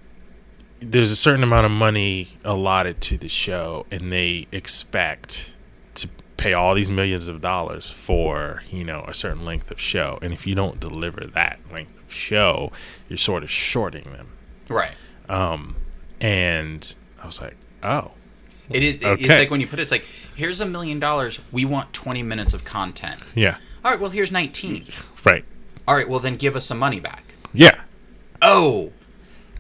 [0.80, 5.56] there's a certain amount of money allotted to the show, and they expect
[5.96, 10.18] to pay all these millions of dollars for you know a certain length of show,
[10.22, 12.72] and if you don't deliver that length of show,
[13.08, 14.30] you're sort of shorting them.
[14.70, 14.92] Right.
[15.28, 15.76] Um,
[16.22, 18.12] and I was like, oh,
[18.70, 18.96] It is.
[18.98, 19.40] It's Okay.
[19.40, 21.40] like when you put it, it's like here's a million dollars.
[21.52, 23.22] We want 20 minutes of content.
[23.36, 24.00] yeah, All right.
[24.00, 24.86] Well, here's 19.
[25.26, 25.44] right,
[25.88, 26.08] All right.
[26.08, 27.36] Well, then give us some money back.
[27.54, 27.82] yeah.
[28.42, 28.94] Oh,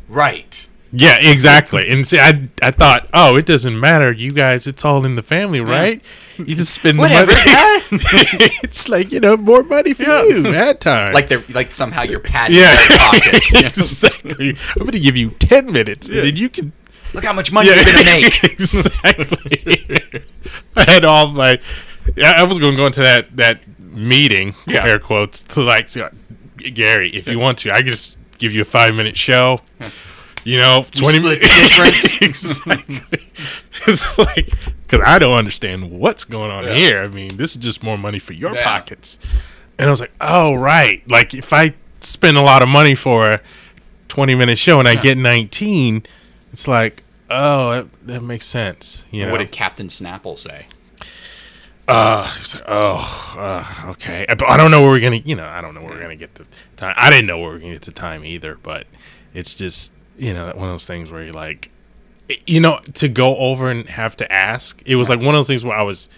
[0.08, 0.67] right.
[0.91, 1.88] Yeah, exactly.
[1.89, 4.12] And see, I I thought, oh, it doesn't matter.
[4.12, 6.02] You guys, it's all in the family, right?
[6.38, 7.32] You just spend the Whatever.
[7.32, 7.43] money.
[8.63, 10.23] it's like you know more money for Yeah.
[10.23, 11.13] you at time.
[11.13, 13.54] like they're like somehow you're padding yeah, their pockets.
[13.54, 14.49] exactly.
[14.75, 16.71] I'm going to give you ten minutes, and then you can.
[17.13, 18.43] Look how much money you're gonna make.
[18.43, 20.23] exactly.
[20.75, 21.60] I had all my.
[22.15, 24.86] yeah, I was going to go into that that meeting, Yeah.
[24.86, 26.10] air quotes, to like uh,
[26.58, 29.60] Gary, if you want to, I can just give you a five minute show.
[30.45, 32.21] You know, twenty split difference.
[32.21, 33.28] exactly.
[33.88, 34.49] It's like
[34.88, 36.73] because I don't understand what's going on Yeah.
[36.73, 36.99] here.
[37.02, 38.63] I mean, this is just more money for your Yeah.
[38.63, 39.19] pockets.
[39.78, 41.04] And I was like, oh right.
[41.10, 43.41] Like if I spend a lot of money for a
[44.08, 46.04] twenty minute show and I get nineteen,
[46.54, 49.06] it's like, oh, that, that makes sense.
[49.12, 50.65] You know, What did Captain Snapple say?
[51.88, 54.25] uh, like, oh, uh, okay.
[54.30, 56.15] I, I don't know where we're gonna, you know, I don't know where we're gonna
[56.15, 56.45] get the
[56.78, 56.93] time.
[56.97, 58.56] I didn't know where we are gonna get the time either.
[58.62, 58.86] But
[59.34, 61.71] it's just, you know, one of those things where you're like,
[62.45, 64.82] you know, to go over and have to ask.
[64.86, 66.10] It was like one of those things where I was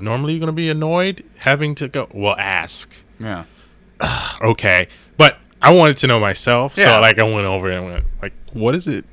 [0.00, 2.08] normally you're gonna be annoyed having to go.
[2.12, 3.44] Well, ask, Yeah.
[4.42, 4.88] okay.
[5.16, 6.96] But I wanted to know myself, Yeah.
[6.96, 9.04] so like I went over and went like, what is it?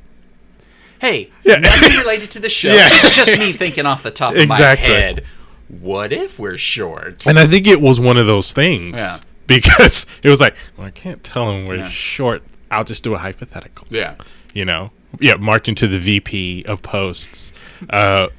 [0.99, 1.57] Hey, Yeah.
[1.57, 2.73] nothing related to the show.
[2.73, 2.87] Yeah.
[2.91, 4.87] It's just me thinking off the top of Exactly.
[4.89, 5.25] my head.
[5.67, 7.25] What if we're short?
[7.27, 8.97] And I think it was one of those things.
[8.97, 9.17] Yeah.
[9.47, 11.87] Because it was like, well, I can't tell him we're Yeah.
[11.89, 12.43] short.
[12.71, 13.87] I'll just do a hypothetical.
[13.89, 14.15] Yeah.
[14.53, 14.91] You know?
[15.19, 17.51] yeah, marching to the VP of posts,
[17.89, 18.29] uh,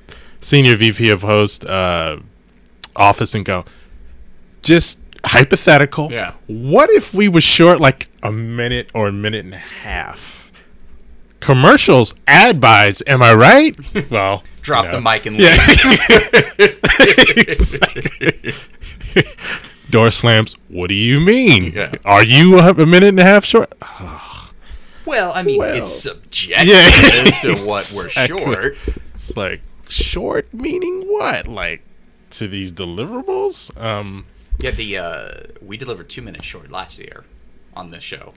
[0.40, 2.16] senior VP of host uh,
[2.96, 3.64] office, and go,
[4.62, 6.10] just hypothetical.
[6.10, 6.32] Yeah.
[6.46, 10.50] What if we were short like a minute or a minute and a half?
[11.40, 13.02] Commercials, ad buys.
[13.06, 13.76] Am I right?
[14.10, 15.58] Well, Drop you the mic and Yeah.
[15.84, 16.78] leave.
[17.48, 18.54] Exactly.
[19.90, 20.54] Door slams.
[20.68, 21.72] What do you mean?
[21.72, 21.94] Yeah.
[22.04, 23.72] Are you a a minute and a half short?
[25.04, 25.74] Well, I mean, Well.
[25.74, 27.24] it's subjective Yeah.
[27.42, 28.76] to what we're short.
[29.14, 31.48] It's like short meaning what?
[31.48, 31.82] Like
[32.30, 33.76] to these deliverables?
[33.80, 34.26] Um
[34.60, 37.24] Yeah, the uh, we delivered two minutes short last year
[37.74, 38.32] on this show.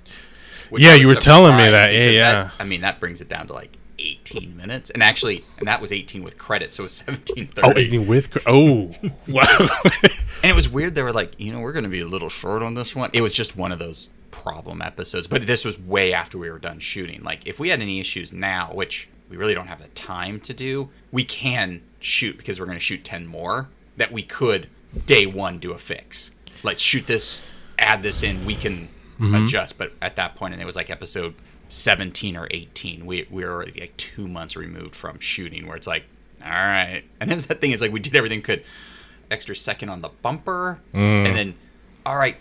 [0.72, 1.94] Yeah, you were telling me that.
[1.94, 2.50] Yeah, because yeah.
[2.60, 3.72] I mean, that brings it down to like
[4.06, 7.60] 18 minutes, and actually, and that was 18 with credit, so it was 17:30.
[7.64, 8.92] Oh, 18 with cr- oh
[9.28, 9.68] wow.
[10.44, 10.96] And it was weird.
[10.96, 13.10] They were like, you know, we're going to be a little short on this one.
[13.14, 15.28] It was just one of those problem episodes.
[15.28, 17.24] But this was way after we were done shooting.
[17.24, 20.54] Like, if we had any issues now, which we really don't have the time to
[20.54, 24.70] do, we can shoot because we're going to shoot 10 more that we could
[25.06, 26.32] day one do a fix.
[26.64, 27.42] Let's shoot this,
[27.80, 28.90] add this in, we can
[29.20, 29.36] mm-hmm.
[29.36, 29.78] adjust.
[29.78, 31.34] But at that point, and it was like episode
[31.76, 35.88] 17 or 18, we, we were already like two months removed from shooting where it's
[35.88, 36.06] like,
[36.44, 37.04] all right.
[37.20, 38.64] And then that thing is like, we did everything could
[39.30, 41.34] extra second on the bumper, and mm.
[41.34, 41.56] then,
[42.06, 42.38] all right,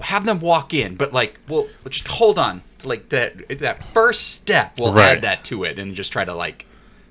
[0.00, 4.32] have them walk in, but like, well, just hold on to like that that first
[4.32, 4.78] step.
[4.78, 5.16] We'll Right.
[5.16, 6.66] add that to it, and just try to like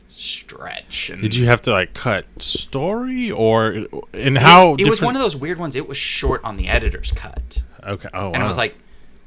[0.08, 1.10] stretch.
[1.10, 5.16] And Did you have to like cut story or and how It, it was one
[5.16, 5.76] of those weird ones.
[5.76, 8.10] It was short on the editor's cut, Okay.
[8.14, 8.76] Oh, and it was like,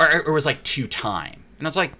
[0.00, 1.92] or, or it was like two time, and I was like.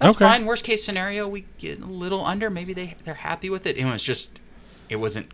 [0.00, 0.24] That's Okay.
[0.24, 0.44] fine.
[0.44, 2.50] Worst case scenario, we get a little under.
[2.50, 3.76] Maybe they they're happy with it.
[3.78, 4.40] And it was just,
[4.88, 5.28] it wasn't.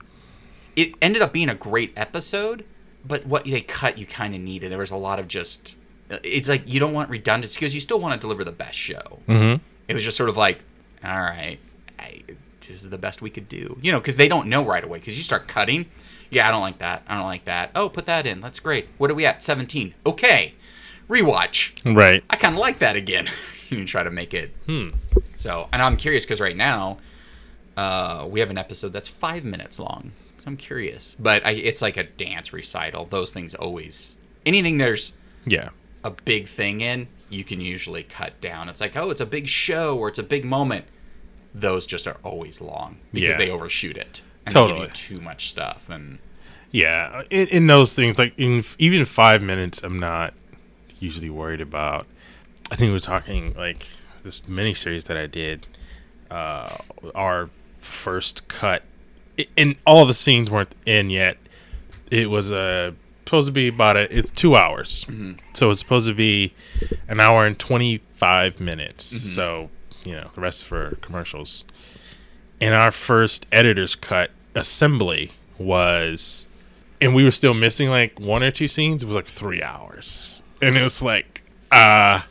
[0.77, 2.65] It ended up being a great episode,
[3.05, 4.71] but what they cut, you kind of needed.
[4.71, 5.77] There was a lot of just.
[6.11, 9.21] It's like you don't want redundancy because you still want to deliver the best show.
[9.27, 9.61] Mhm.
[9.89, 10.63] It was just sort of like,
[11.03, 11.59] all right,
[11.99, 12.21] I,
[12.61, 14.99] this is the best we could do, you know, because they don't know right away.
[14.99, 15.87] Because you start cutting,
[16.29, 17.03] yeah, I don't like that.
[17.09, 17.71] I don't like that.
[17.75, 18.41] Oh, put that in.
[18.43, 18.89] That's great.
[18.99, 19.43] What are we at?
[19.43, 19.95] Seventeen.
[20.05, 20.55] Okay,
[21.11, 21.95] rewatch.
[21.97, 22.23] right.
[22.31, 23.27] I kind of like that again.
[23.69, 24.51] you can try to make it.
[24.67, 24.91] Hmm.
[25.37, 26.99] So, and I'm curious because right now,
[27.77, 30.13] uh, we have an episode that's five minutes long.
[30.39, 33.05] So I'm curious, but I, it's like a dance recital.
[33.07, 35.13] Those things always anything there's
[35.47, 35.69] Yeah.
[36.03, 38.69] a big thing in, you can usually cut down.
[38.71, 40.87] It's like, oh, it's a big show or it's a big moment.
[41.55, 43.37] Those just are always long because Yeah.
[43.37, 44.81] they overshoot it and they Totally.
[44.87, 45.91] give you too much stuff.
[45.91, 46.19] And
[46.73, 50.33] Yeah, in, in those things, like in even five minutes, I'm not
[51.01, 52.07] usually worried about.
[52.71, 53.89] I think we were talking like
[54.23, 55.67] this miniseries that I did.
[56.31, 56.77] Uh,
[57.15, 57.47] our
[57.81, 58.85] first cut,
[59.39, 61.37] i- and all the scenes weren't in yet.
[62.11, 62.93] It was uh,
[63.25, 64.17] supposed to be about a.
[64.17, 65.05] It's two hours,
[65.55, 66.53] so it's supposed to be
[67.09, 69.05] an hour and twenty five minutes.
[69.35, 69.71] So
[70.05, 71.65] you know the rest for commercials.
[72.61, 76.47] And our first editor's cut assembly was
[77.01, 79.03] and we were still missing like one or two scenes.
[79.03, 82.23] It was like three hours, and it was like, uh,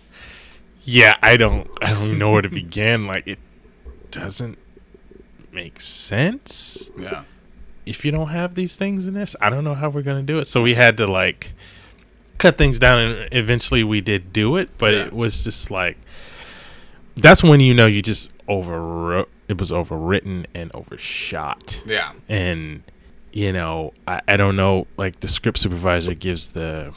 [0.83, 3.07] yeah, I don't, I don't know where to begin.
[3.07, 3.39] Like, it
[4.11, 4.57] doesn't
[5.51, 7.23] make sense yeah,
[7.85, 9.35] if you don't have these things in this.
[9.41, 10.45] I don't know how we're gonna do it.
[10.45, 11.53] So we had to like
[12.37, 14.69] cut things down, and eventually we did do it.
[14.77, 15.05] But Yeah.
[15.05, 15.97] it was just like
[17.17, 19.27] that's when you know you just overwrote.
[19.47, 22.83] It was overwritten and overshot yeah, and
[23.33, 26.93] you know I, I don't know like the script supervisor gives the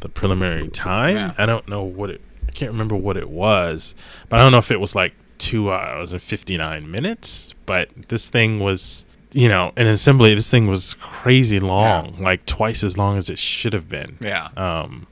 [0.00, 1.34] the preliminary time Yeah.
[1.38, 3.94] i don't know what it i can't remember what it was
[4.28, 8.30] but i don't know if it was like two hours and 59 minutes but this
[8.30, 13.18] thing was you know an assembly this thing was crazy long like twice as long
[13.18, 14.48] as it should have been yeah.
[14.56, 15.06] um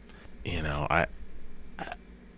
[0.44, 1.06] you know I,
[1.78, 1.88] I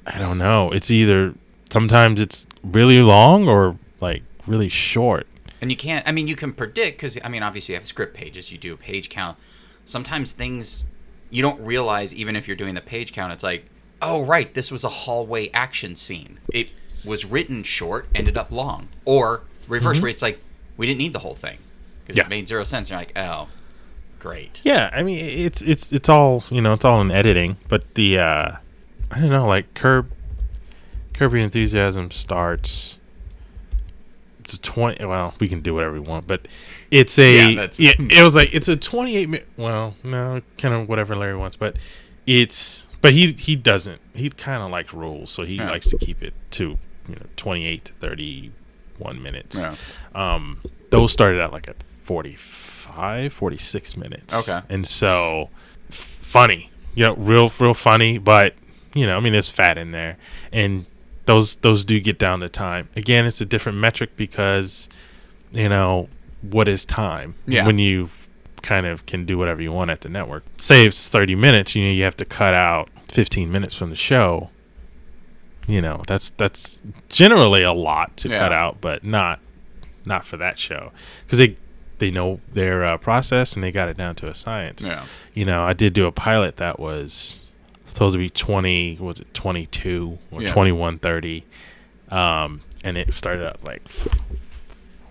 [0.07, 1.35] i don't know it's either
[1.71, 5.27] sometimes it's really long or like really short
[5.61, 6.07] And you can't.
[6.07, 8.53] I mean, you can predict because I mean, obviously, you have script pages.
[8.53, 9.39] You do a page count.
[9.87, 10.85] Sometimes things
[11.31, 13.33] you don't realize, even if you're doing the page count.
[13.33, 13.67] It's like,
[14.03, 16.39] oh right, this was a hallway action scene.
[16.53, 16.71] It
[17.05, 20.39] was written short, ended up long, or reverse, where it's like
[20.77, 21.59] we didn't need the whole thing
[22.03, 22.25] because Yeah.
[22.25, 22.91] it made zero sense.
[22.91, 23.49] you're like, oh,
[24.19, 24.61] great.
[24.65, 28.19] Yeah, I mean it's it's it's all you know it's all in editing, but the
[28.19, 28.53] uh
[29.11, 30.11] I don't know like Curb
[31.19, 32.99] Your Enthusiasm starts.
[34.45, 35.05] It's a twenty.
[35.05, 36.47] Well, we can do whatever we want, but
[36.91, 37.55] it's a Yeah, yeah.
[37.57, 39.49] that's- it was like it's a twenty-eight minute.
[39.57, 41.77] Well, no, kind of whatever Larry wants, but
[42.27, 44.01] it's but he he doesn't.
[44.15, 45.65] He kind of likes rules, so he Yeah.
[45.71, 49.63] likes to keep it to you know twenty-eight to thirty-one minutes.
[49.63, 49.75] Yeah.
[50.15, 54.49] Um, those started out like at 45, 46 minutes.
[54.49, 54.61] Okay.
[54.69, 55.51] And so
[55.91, 58.55] f- funny, you know, real, real funny, but
[58.95, 60.17] you know, I mean, there's fat in there.
[60.53, 60.87] And
[61.27, 62.89] those those do get down to time.
[62.97, 64.89] Again, it's a different metric because
[65.53, 66.09] you know
[66.43, 67.67] what is time Yeah.
[67.67, 68.11] when you
[68.63, 70.45] kind of can do whatever you want at the network.
[70.59, 73.97] Say it's 30 minutes, you know, you have to cut out 15 minutes from the
[73.97, 74.51] show.
[75.69, 78.39] You know, that's that's generally a lot to Yeah.
[78.39, 79.41] cut out, but not
[80.05, 80.93] not for that show
[81.25, 81.57] because they
[81.99, 85.05] they know their uh, process and they got it down to a science Yeah.
[85.35, 87.41] you know, I did do a pilot that was
[87.87, 90.53] supposed to be 20, was it 22 or Yeah.
[90.53, 91.45] 21, 30.
[92.11, 93.83] Um, and it started out like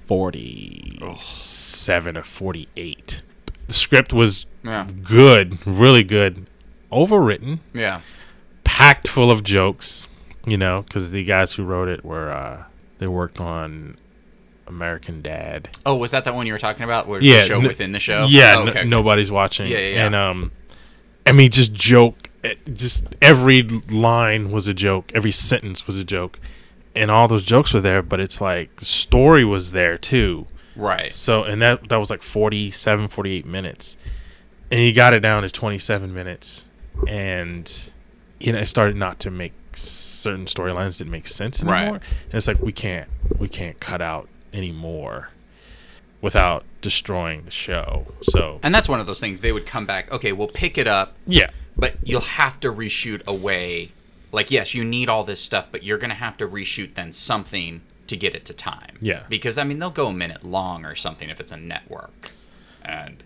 [0.07, 3.21] 47 or 48.
[3.67, 4.87] The script was Yeah.
[5.03, 6.45] good, really good,
[6.91, 8.01] overwritten, Yeah.
[8.63, 10.07] packed full of jokes,
[10.45, 12.63] you know, because the guys who wrote it were, uh,
[12.99, 13.97] they worked on
[14.67, 15.69] American Dad.
[15.85, 17.07] Oh, was that that one you were talking about?
[17.07, 18.25] Where Yeah, the show n- within the show?
[18.29, 18.89] Yeah, Oh, n- okay, okay.
[18.89, 19.67] nobody's watching.
[19.69, 20.05] Yeah, yeah, yeah.
[20.07, 20.51] And um,
[21.25, 22.29] I mean, just joke.
[22.43, 25.11] eh, Just every line was a joke.
[25.15, 26.39] Every sentence was a joke,
[26.95, 28.01] and all those jokes were there.
[28.01, 30.47] But it's like the story was there too.
[30.75, 31.13] Right.
[31.13, 33.97] So, and that that was like 47, 48 minutes,
[34.71, 36.67] and you got it down to twenty seven minutes,
[37.08, 37.91] and
[38.39, 41.73] you know it started not to make certain storylines didn't make sense anymore.
[41.73, 41.81] Right.
[41.84, 42.01] anymore.
[42.25, 45.29] And it's like we can't we can't cut out anymore
[46.21, 48.08] without destroying the show.
[48.23, 49.41] So And that's one of those things.
[49.41, 50.12] They would come back.
[50.12, 53.91] Okay, we'll pick it up, yeah, but you'll have to reshoot away.
[54.36, 57.12] Like, yes, you need all this stuff, but you're going to have to reshoot then
[57.13, 58.98] something to get it to time.
[59.02, 59.24] Yeah.
[59.30, 62.32] Because I mean, they'll go a minute long or something if it's a network,
[62.84, 63.24] and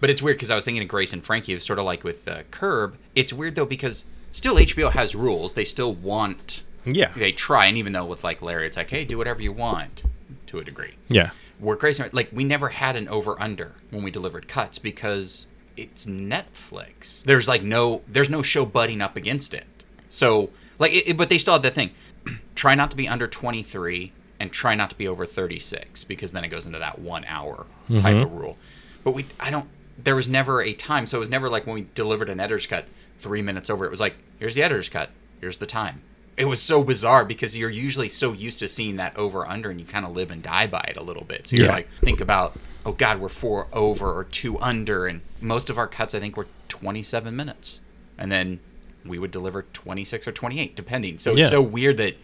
[0.00, 1.58] but it's weird because I was thinking of Grace and Frankie.
[1.58, 2.96] Sort of like with uh, Curb.
[3.14, 5.54] It's weird though because still HBO has rules.
[5.54, 6.62] They still want.
[6.84, 9.52] yeah, They try, and even though with like Larry, it's like, hey, do whatever you
[9.52, 10.02] want,
[10.46, 10.94] to a degree.
[11.08, 12.04] yeah, We're crazy.
[12.12, 15.46] Like we never had an over under when we delivered cuts because
[15.76, 17.24] it's Netflix.
[17.24, 19.64] There's like no there's no show butting up against it.
[20.10, 21.92] So like, it, it- but they still have that thing.
[22.54, 26.44] try not to be under 23 and try not to be over 36 because then
[26.44, 28.22] it goes into that one hour type mm-hmm.
[28.22, 28.58] of rule.
[29.04, 29.68] But we I don't.
[30.02, 32.66] There was never a time, so it was never like when we delivered an editor's
[32.66, 32.86] cut
[33.18, 33.84] three minutes over.
[33.84, 35.10] It was like here's the editor's cut.
[35.40, 36.02] Here's the time.
[36.36, 39.78] It was so bizarre because you're usually so used to seeing that over under and
[39.78, 41.46] you kind of live and die by it a little bit.
[41.46, 41.72] So you're Yeah.
[41.72, 45.06] like, think about, oh God, we're four over or two under.
[45.06, 47.80] And most of our cuts, I think, were 27 minutes.
[48.16, 48.60] And then
[49.04, 51.18] we would deliver 26 or 28, depending.
[51.18, 52.16] So it's so weird that,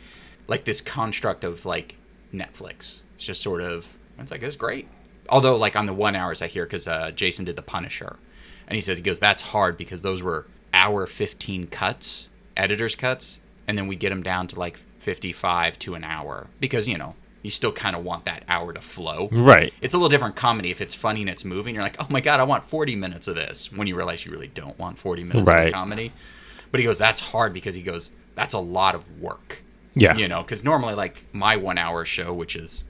[0.48, 1.96] like, this construct of, like,
[2.34, 3.86] Netflix, it's just sort of,
[4.18, 4.88] it's like, it's great.
[5.28, 8.16] Although, like, on the one hours I hear, because uh, Jason did The Punisher.
[8.68, 13.40] And he said, he goes, that's hard because those were hour 15 cuts, editor's cuts.
[13.68, 17.14] And then we get them down to like 55 to an hour because, you know,
[17.42, 19.28] you still kind of want that hour to flow.
[19.30, 19.72] right.
[19.80, 21.74] It's a little different comedy if it's funny and it's moving.
[21.74, 24.32] You're like, oh my God, I want 40 minutes of this when you realize you
[24.32, 25.68] really don't want 40 minutes of Right.
[25.68, 26.12] a comedy.
[26.70, 29.62] But he goes, that's hard because he goes, that's a lot of work.
[29.94, 32.85] Yeah, You know, because normally, like my one hour show, which is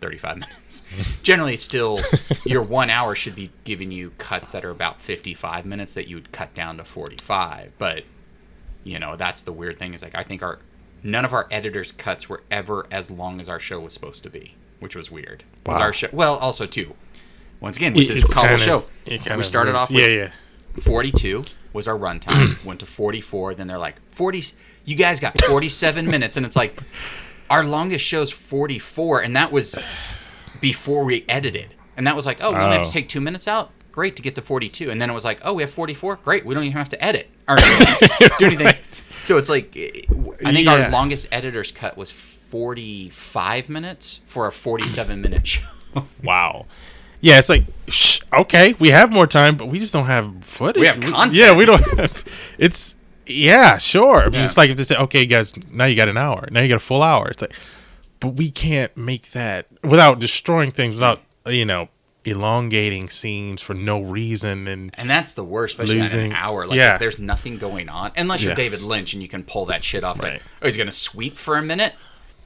[0.00, 0.82] 35 minutes,
[1.22, 2.00] generally still
[2.44, 6.16] your one hour should be giving you cuts that are about 55 minutes that you
[6.16, 7.72] would cut down to 45.
[7.78, 8.02] But,
[8.82, 10.58] you know, that's the weird thing is like, I think our
[11.04, 14.30] none of our editors' cuts were ever as long as our show was supposed to
[14.30, 15.44] be, which was weird.
[15.64, 15.78] Wow.
[15.80, 16.94] our show, well, also, too,
[17.60, 20.30] once again, with It- this kind show, we started moves- off with yeah,
[20.76, 20.82] yeah.
[20.82, 22.62] 42 was our runtime.
[22.64, 23.54] went to 44.
[23.54, 24.42] Then they're like 40.
[24.84, 26.80] You guys got 47 minutes, and it's like
[27.48, 29.78] our longest show's 44, and that was
[30.60, 31.74] before we edited.
[31.96, 32.92] And that was like, oh, we only have to Oh.
[32.92, 33.70] take two minutes out.
[33.92, 34.88] Great to get to 42.
[34.90, 36.16] And then it was like, oh, we have 44.
[36.16, 37.56] Great, we don't even have to edit or
[38.38, 38.74] do anything.
[39.22, 40.02] So it's like, eh, eh,
[40.46, 40.84] I think Yeah.
[40.84, 45.62] our longest editor's cut was 45 minutes for a 47 minute show.
[46.22, 46.66] Wow.
[47.20, 50.80] Yeah, it's like shh, okay, we have more time, but we just don't have footage.
[50.80, 51.36] We have content.
[51.36, 52.24] Yeah, we don't have.
[52.58, 54.22] It's yeah, sure.
[54.22, 54.44] I mean, Yeah.
[54.44, 56.48] it's like if they say, okay, guys, now you got an hour.
[56.50, 57.28] Now you got a full hour.
[57.28, 57.52] It's like,
[58.20, 61.88] but we can't make that without destroying things, without you know,
[62.24, 66.66] elongating scenes for no reason and And that's the worst, especially Losing- an hour.
[66.66, 66.94] Like yeah.
[66.94, 68.56] if there's nothing going on, unless you're Yeah.
[68.56, 70.22] David Lynch and you can pull that shit off.
[70.22, 70.34] Right.
[70.34, 71.94] Like, oh, he's gonna sweep for a minute.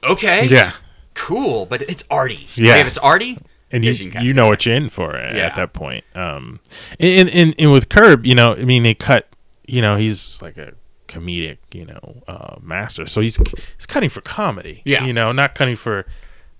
[0.03, 0.73] Okay, yeah,
[1.13, 1.65] cool.
[1.65, 2.47] But it's arty.
[2.55, 2.77] Yeah.
[2.77, 3.39] If it's arty,
[3.75, 5.53] and you you know what you're in for at Yeah.
[5.55, 6.03] that point.
[6.15, 6.59] Um,
[6.99, 9.27] and, and and with Curb, you know, I mean, they cut.
[9.67, 10.73] You know, he's like a
[11.07, 13.05] comedic, you know, uh, master.
[13.07, 13.37] So he's
[13.77, 14.81] he's cutting for comedy.
[14.85, 15.05] Yeah.
[15.05, 16.05] you know, not cutting for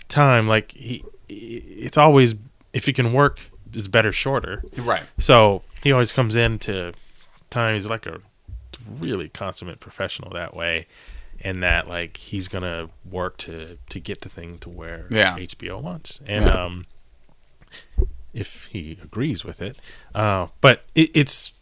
[0.09, 0.47] time.
[0.47, 2.35] Like he, it's always
[2.73, 3.39] if you can work,
[3.73, 4.63] it's better shorter.
[4.77, 5.03] right.
[5.19, 6.93] So he always comes into
[7.51, 7.75] time.
[7.75, 8.19] He's like a
[8.99, 10.87] really consummate professional that way,
[11.41, 15.37] and that like he's gonna work to to get the thing to where Yeah.
[15.37, 16.51] HBO wants, and Yeah.
[16.65, 16.85] um,
[18.33, 19.77] if he agrees with it,
[20.13, 21.53] uh, but it, it's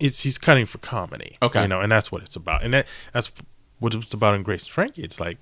[0.00, 1.62] it's he's cutting for comedy, Okay.
[1.62, 3.32] you know, and that's what it's about, and that that's
[3.80, 5.02] what it's about in Grace and Frankie.
[5.02, 5.38] It's like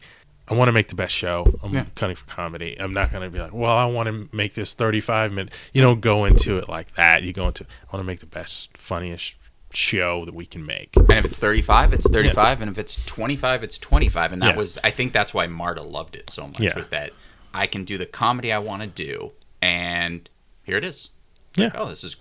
[0.49, 1.59] I want to make the best show.
[1.62, 1.87] I'm Yeah.
[1.97, 2.77] cutting for comedy.
[2.79, 5.53] I'm not going to be like, well, I want to make this 35 minute.
[5.72, 7.24] You don't go into it like that.
[7.24, 9.35] You go into, I want to make the best, funniest
[9.72, 10.91] show that we can make.
[10.97, 12.62] And if it's 35, it's 35.
[12.62, 14.33] And if it's 25, it's 25.
[14.33, 14.57] And that Yeah.
[14.57, 16.77] was, I think that's why Marta loved it so much, Yeah.
[16.77, 17.11] was that
[17.53, 19.33] I can do the comedy I want to do.
[19.66, 20.28] And
[20.62, 21.10] here it is.
[21.56, 21.66] Yeah.
[21.66, 22.16] Like, oh, this is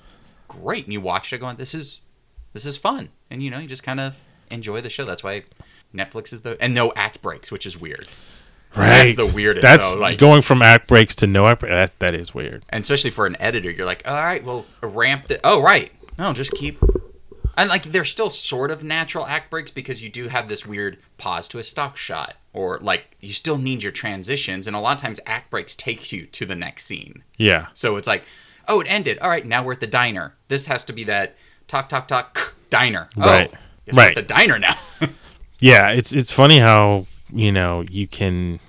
[0.47, 0.85] great.
[0.85, 1.99] And you watch it going, this is,
[2.53, 3.09] this is fun.
[3.29, 4.15] And, you know, you just kind of
[4.49, 5.05] enjoy the show.
[5.05, 5.43] That's why
[5.93, 8.07] Netflix is the, and no act breaks, which is weird.
[8.75, 9.15] Right.
[9.15, 11.71] That's the weirdest, That's though, like- going from act breaks to no act break.
[11.71, 12.65] That, that is weird.
[12.69, 15.39] And especially for an editor, you're like, all right, well, ramp it.
[15.43, 15.91] Oh, right.
[16.17, 16.79] No, just keep.
[17.58, 20.97] And like, they're still sort of natural act breaks because you do have this weird
[21.18, 24.97] pause to a stock shot, or like you still need your transitions, and a lot
[24.97, 27.24] of times act breaks takes you to the next scene.
[27.38, 27.68] Yeah.
[27.74, 28.24] So it's like,
[28.68, 29.20] oh, it ended.
[29.20, 30.34] All right, now we're at the diner.
[30.47, 31.36] This has to be that
[31.68, 33.10] talk, talk, talk diner.
[33.18, 33.51] Oh, Right.
[33.88, 34.18] we're Right.
[34.18, 34.78] At the diner now.
[35.60, 35.91] Yeah.
[35.91, 38.60] It's, it's funny how, you know, you can,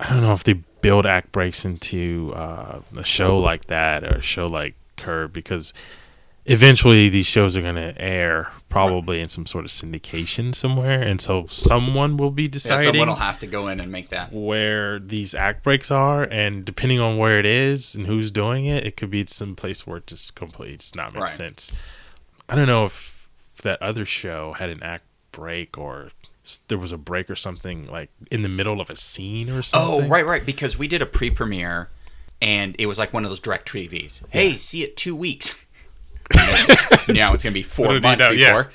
[0.00, 4.16] I don't know if they build act breaks into uh, a show like that or
[4.16, 5.72] a show like Curb because
[6.44, 11.00] eventually these shows are going to air probably in some sort of syndication somewhere.
[11.00, 12.84] And so someone will be yeah, deciding.
[12.84, 14.32] someone will have to go in and make that.
[14.32, 18.86] where these act breaks are, and depending on where it is and who's doing it,
[18.86, 21.30] it could be some place where it just completely does not make Right.
[21.30, 21.70] sense.
[22.48, 23.28] I don't know if
[23.62, 26.10] that other show had an act break or
[26.66, 29.60] there was a break or something like in the middle of a scene or oh,
[29.62, 30.04] something.
[30.06, 30.44] Oh, right, right.
[30.44, 31.88] Because we did a pre-premiere,
[32.40, 34.24] and it was like one of those DirecTVs.
[34.30, 35.54] Hey, see it two weeks.
[37.08, 38.30] now it's gonna be four What did he months know?
[38.32, 38.48] Yeah.
[38.50, 38.72] before.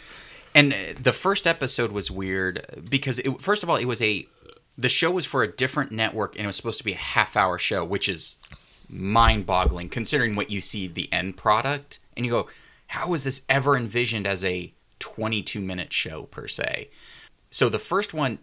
[0.55, 4.27] And uh, the first episode was weird because it, first of all, it was a
[4.77, 7.57] the show was for a different network, and it was supposed to be a half-hour
[7.57, 8.37] show, which is
[8.89, 12.47] mind-boggling considering what you see the end product, and you go,
[12.87, 16.89] how was this ever envisioned as a 22-minute show per se?
[17.51, 18.39] So the first one,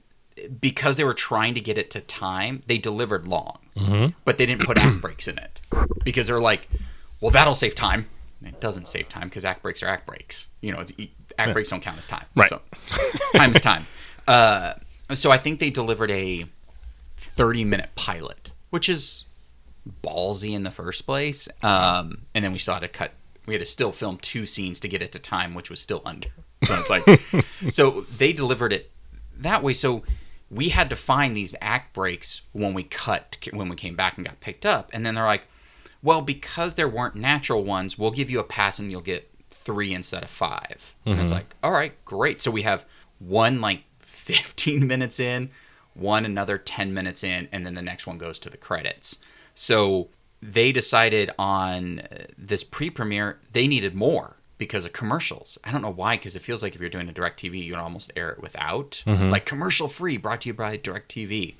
[0.60, 4.12] because they were trying to get it to time, they delivered long, Mm-hmm.
[4.24, 5.60] but they didn't put act breaks in it
[6.04, 6.68] because they're like,
[7.20, 8.06] well, that'll save time.
[8.42, 10.48] It doesn't save time because act breaks are act breaks.
[10.60, 10.92] You know, it's,
[11.38, 12.26] act breaks don't count as time.
[12.34, 12.48] Right.
[12.48, 12.60] So
[13.34, 13.86] time is time.
[14.26, 14.72] Uh,
[15.12, 16.46] so I think they delivered a
[17.18, 19.26] 30 minute pilot, which is
[20.02, 21.46] ballsy in the first place.
[21.62, 23.12] Um, and then we still had to cut.
[23.44, 26.00] We had to still film two scenes to get it to time, which was still
[26.06, 26.30] under.
[26.64, 28.90] So it's like, so they delivered it
[29.36, 29.74] that way.
[29.74, 30.04] So
[30.50, 34.26] we had to find these act breaks when we cut, when we came back and
[34.26, 34.90] got picked up.
[34.94, 35.46] And then they're like,
[36.04, 39.94] well, because there weren't natural ones, we'll give you a pass and you'll get three
[39.94, 42.42] instead of 5 And it's like, all right, great.
[42.42, 42.84] So we have
[43.18, 45.50] one like 15 minutes in,
[45.94, 49.18] one another 10 minutes in, and then the next one goes to the credits.
[49.54, 50.08] So
[50.42, 55.58] they decided on uh, this pre premiere, they needed more because of commercials.
[55.64, 57.80] I don't know why, because it feels like if you're doing a DirecTV, you can
[57.80, 59.02] almost air it without.
[59.30, 61.54] Like commercial free, brought to you by DirecTV.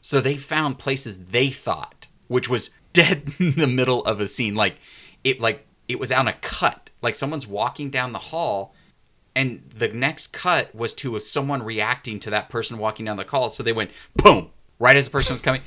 [0.00, 4.54] So they found places they thought, which was dead in the middle of a scene,
[4.54, 4.76] like
[5.22, 6.88] it like it was on a cut.
[7.02, 8.74] Like someone's walking down the hall
[9.36, 13.24] and the next cut was to of someone reacting to that person walking down the
[13.24, 13.50] hall.
[13.50, 15.60] So they went boom, right as the person was coming,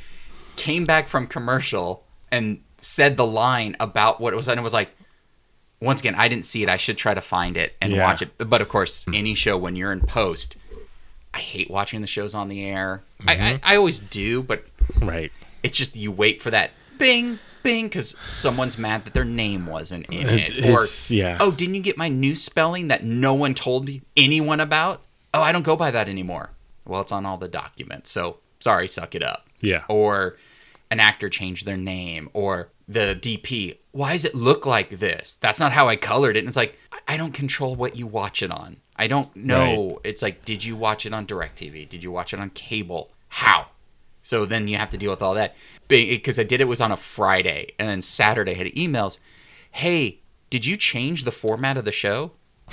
[0.56, 4.74] came back from commercial and said the line about what it was and it was
[4.74, 4.90] like
[5.80, 6.70] once again, I didn't see it.
[6.70, 8.04] I should try to find it and Yeah.
[8.04, 8.32] watch it.
[8.38, 9.14] But of course, hmm.
[9.14, 10.56] any show when you're in post,
[11.34, 13.04] I hate watching the shows on the air.
[13.28, 13.58] I, I, mm-hmm.
[13.62, 14.66] I always do, but
[15.00, 15.32] Right.
[15.62, 20.06] it's just you wait for that bing, bing, because someone's mad that their name wasn't
[20.08, 20.70] in It- it.
[20.70, 21.38] Or, yeah.
[21.40, 25.04] oh, didn't you get my new spelling that no one told anyone about?
[25.34, 26.52] Oh, I don't go by that anymore.
[26.86, 28.10] Well, it's on all the documents.
[28.12, 29.48] So sorry, suck it up.
[29.62, 29.84] Yeah.
[29.90, 30.38] Or
[30.90, 32.30] an actor changed their name.
[32.34, 35.36] Or the DP, why does it look like this?
[35.36, 36.40] That's not how I colored it.
[36.40, 38.78] And it's like, I- I don't control what you watch it on.
[38.96, 40.00] I don't know.
[40.04, 41.88] It's like, did you watch it on DirecTV?
[41.90, 43.12] Did you watch it on cable?
[43.28, 43.68] How?
[44.24, 45.56] So then you have to deal with all that.
[45.88, 49.18] Because I did it was on a Friday, and then Saturday I had emails.
[49.72, 50.20] Hey,
[50.50, 52.32] did you change the format of the show?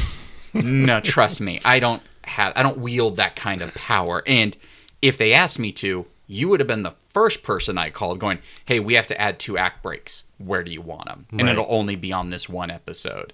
[0.54, 4.22] no, trust me, I don't have, I don't wield that kind of power.
[4.26, 4.56] And
[5.02, 8.38] if they asked me to, you would have been the first person I called, going,
[8.64, 10.24] "Hey, we have to add two act breaks.
[10.38, 11.50] Where do you want them?" And Right.
[11.52, 13.32] it'll only be on this one episode.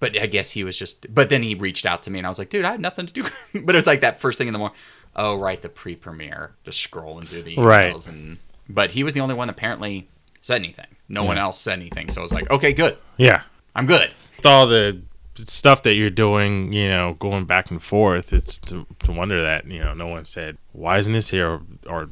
[0.00, 1.12] But I guess he was just.
[1.12, 3.06] But then he reached out to me, and I was like, "Dude, I have nothing
[3.06, 3.22] to do."
[3.54, 4.76] but it was like that first thing in the morning.
[5.16, 8.06] Oh, right, the pre-premiere, just scrolling through the emails, Right.
[8.06, 10.08] and but he was the only one that apparently
[10.40, 10.86] said anything.
[11.08, 13.42] No one else said anything, so I was like, "Okay, good, Yeah.
[13.74, 15.00] I'm good." With all the
[15.46, 19.66] stuff that you're doing, you know, going back and forth, it's to, to wonder that,
[19.66, 21.48] you know, no one said, why isn't this here?
[21.48, 22.10] Or, or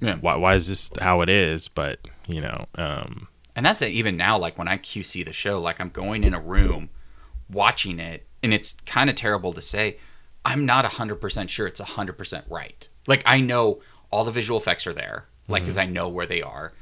[0.00, 0.16] Yeah.
[0.16, 1.68] why, why is this how it is?
[1.68, 5.60] But, you know, um, And that's it, even now, like when I QC the show,
[5.60, 6.90] like I'm going in a room
[7.48, 9.98] watching it, and it's kind of terrible to say,
[10.44, 12.88] I'm not 100% sure it's 100% right.
[13.06, 13.80] Like, I know
[14.10, 15.90] all the visual effects are there, like, because mm-hmm.
[15.90, 16.72] I know where they are.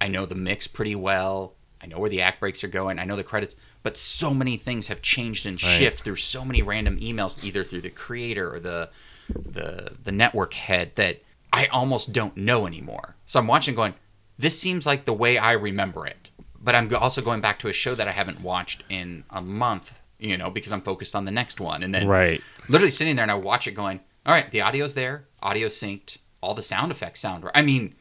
[0.00, 1.54] I know the mix pretty well.
[1.82, 2.98] I know where the act breaks are going.
[2.98, 3.56] I know the credits.
[3.82, 5.70] But so many things have changed and Right.
[5.78, 8.90] shift through so many random emails, either through the creator or the
[9.28, 13.16] the the network head, that I almost don't know anymore.
[13.24, 13.94] So I'm watching, going,
[14.38, 16.30] this seems like the way I remember it.
[16.60, 20.00] But I'm also going back to a show that I haven't watched in a month,
[20.18, 21.82] you know, because I'm focused on the next one.
[21.82, 22.42] And then Right.
[22.68, 26.18] literally sitting there and I watch it going, all right, the audio's there, audio synced,
[26.40, 27.52] all the sound effects sound right.
[27.54, 27.94] I mean,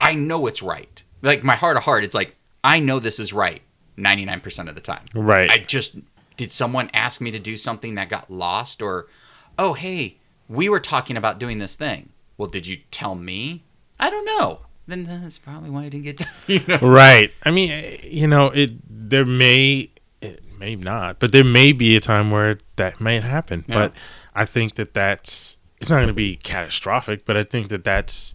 [0.00, 1.02] I know it's right.
[1.22, 3.62] Like my heart of heart, it's like, I know this is right
[3.96, 5.04] 99% of the time.
[5.14, 5.50] Right.
[5.50, 5.96] I just,
[6.36, 8.82] did someone ask me to do something that got lost?
[8.82, 9.08] Or,
[9.58, 10.18] oh, hey,
[10.48, 12.10] we were talking about doing this thing.
[12.36, 13.64] Well, did you tell me?
[13.98, 14.60] I don't know.
[14.86, 16.28] Then that's probably why I didn't get done.
[16.46, 16.78] You know?
[16.78, 17.30] Right.
[17.42, 19.90] I mean, you know, it there may
[20.22, 23.64] it may not, but there may be a time where that may happen.
[23.68, 23.74] Yeah.
[23.74, 23.92] But
[24.34, 28.34] I think that that's it's not going to be catastrophic, but I think that that's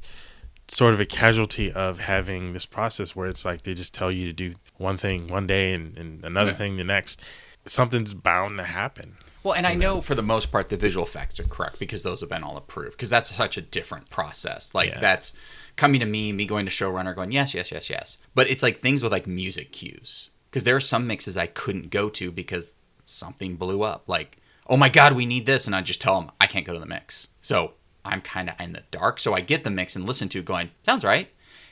[0.68, 4.28] sort of a casualty of having this process where it's like they just tell you
[4.28, 6.58] to do one thing one day and, and another Yeah.
[6.58, 7.22] thing the next.
[7.66, 9.18] Something's bound to happen.
[9.44, 12.22] Well, and I know for the most part the visual effects are correct because those
[12.22, 14.74] have been all approved because that's such a different process.
[14.74, 15.00] Like Yeah.
[15.00, 15.34] that's
[15.76, 18.18] coming to me, me going to showrunner, going yes, yes, yes, yes.
[18.36, 21.90] But it's like things with like music cues because there are some mixes I couldn't
[21.90, 22.72] go to because
[23.06, 24.08] something blew up.
[24.08, 24.38] Like
[24.68, 26.80] oh my god, we need this, and I just tell them I can't go to
[26.80, 27.28] the mix.
[27.42, 27.74] So
[28.06, 29.20] I'm kind of in the dark.
[29.20, 31.30] So I get the mix and listen to it going sounds right,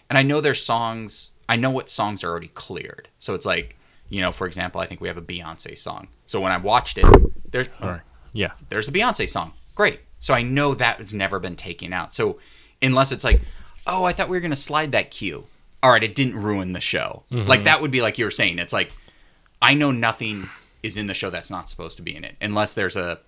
[0.10, 1.32] and I know there's songs.
[1.50, 3.10] I know what songs are already cleared.
[3.20, 3.78] So it's like
[4.12, 6.10] you know, for example, I think we have a Beyonce song.
[6.26, 7.06] So when I watched it,
[7.50, 7.68] there's
[8.34, 8.52] Yeah.
[8.68, 9.54] there's a Beyonce song.
[9.74, 10.02] Great.
[10.20, 12.14] So I know that has never been taken out.
[12.14, 12.38] So
[12.82, 13.42] unless it's like,
[13.88, 15.46] oh, I thought we were going to slide that cue.
[15.82, 17.24] All right, it didn't ruin the show.
[17.32, 17.48] Mm-hmm.
[17.50, 18.60] Like that would be like you were saying.
[18.60, 18.92] It's like,
[19.62, 20.50] I know nothing
[20.84, 22.36] is in the show that's not supposed to be in it.
[22.42, 23.20] Unless there's a,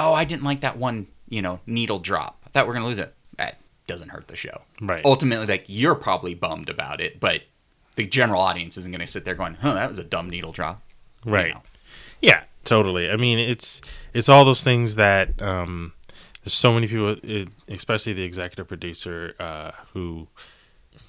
[0.00, 2.43] oh, I didn't like that one, you know, needle drop.
[2.54, 3.14] Thought we are going to lose it.
[3.36, 4.62] That doesn't hurt the show.
[4.80, 5.04] Right.
[5.04, 7.42] Ultimately, like you're probably bummed about it, but
[7.96, 10.52] the general audience isn't going to sit there going, huh, that was a dumb needle
[10.52, 10.82] drop.
[11.24, 11.54] You Right.
[11.54, 11.62] know?
[12.20, 13.10] Yeah, totally.
[13.10, 13.82] I mean, it's
[14.14, 15.92] it's all those things that um,
[16.42, 20.28] there's so many people, it, especially the executive producer uh, who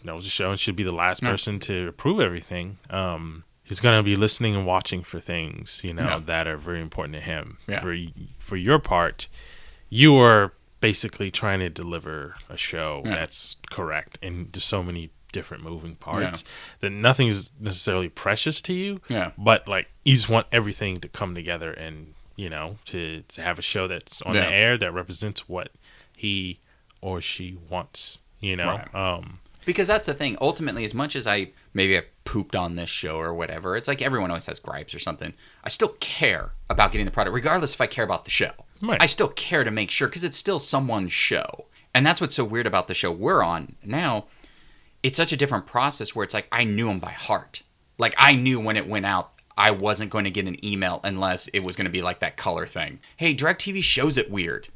[0.03, 2.77] knows the show and should be the last person to approve everything.
[2.89, 6.81] Um, he's going to be listening and watching for things, you know, that are very
[6.81, 7.57] important to him.
[7.67, 7.79] Yeah.
[7.81, 7.95] For
[8.39, 9.27] for your part,
[9.89, 10.53] you are
[10.89, 13.15] basically trying to deliver a show Yeah.
[13.15, 16.43] that's correct and there's so many different moving parts
[16.81, 19.31] that nothing is necessarily precious to you Yeah.
[19.37, 23.57] but like you just want everything to come together and you know to, to have
[23.57, 24.41] a show that's on Yeah.
[24.47, 25.69] the air that represents what
[26.15, 26.59] he
[27.01, 28.95] or she wants you know Right.
[28.95, 30.37] um Because that's the thing.
[30.39, 34.01] Ultimately, as much as I maybe I pooped on this show or whatever, it's like
[34.01, 35.33] everyone always has gripes or something.
[35.63, 38.51] I still care about getting the product, regardless if I care about the show.
[38.81, 39.01] Right.
[39.01, 41.65] I still care to make sure because it's still someone's show.
[41.93, 44.25] And that's what's so weird about the show we're on now.
[45.01, 47.63] It's such a different process where it's like I knew them by heart.
[47.97, 51.47] Like I knew when it went out, I wasn't going to get an email unless
[51.49, 52.99] it was going to be like that color thing.
[53.15, 54.67] Hey, DirecTV shows it weird.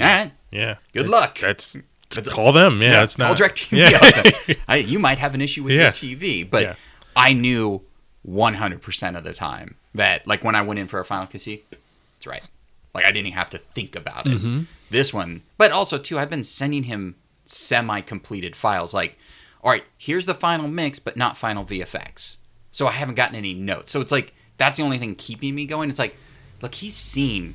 [0.00, 0.32] All right.
[0.50, 1.38] yeah Good luck.
[1.38, 1.76] that's
[2.10, 3.76] Call them yeah, it's not Call DirecTV.
[3.78, 4.32] yeah.
[4.46, 4.54] Yeah.
[4.68, 5.82] I, you might have an issue with Yeah.
[5.82, 6.74] your TV, but Yeah.
[7.16, 7.82] I knew
[8.28, 11.62] 100% of the time that, like, when I went in for a final QC,
[12.16, 12.48] it's right.
[12.94, 14.38] Like, I didn't have to think about it.
[14.38, 14.62] Mm-hmm.
[14.90, 18.94] This one, but also, too, I've been sending him semi completed files.
[18.94, 19.18] Like,
[19.62, 22.36] all right, here's the final mix, but not final VFX.
[22.70, 23.90] So I haven't gotten any notes.
[23.90, 25.88] So it's like, that's the only thing keeping me going.
[25.90, 26.16] It's like,
[26.62, 27.54] look, he's seen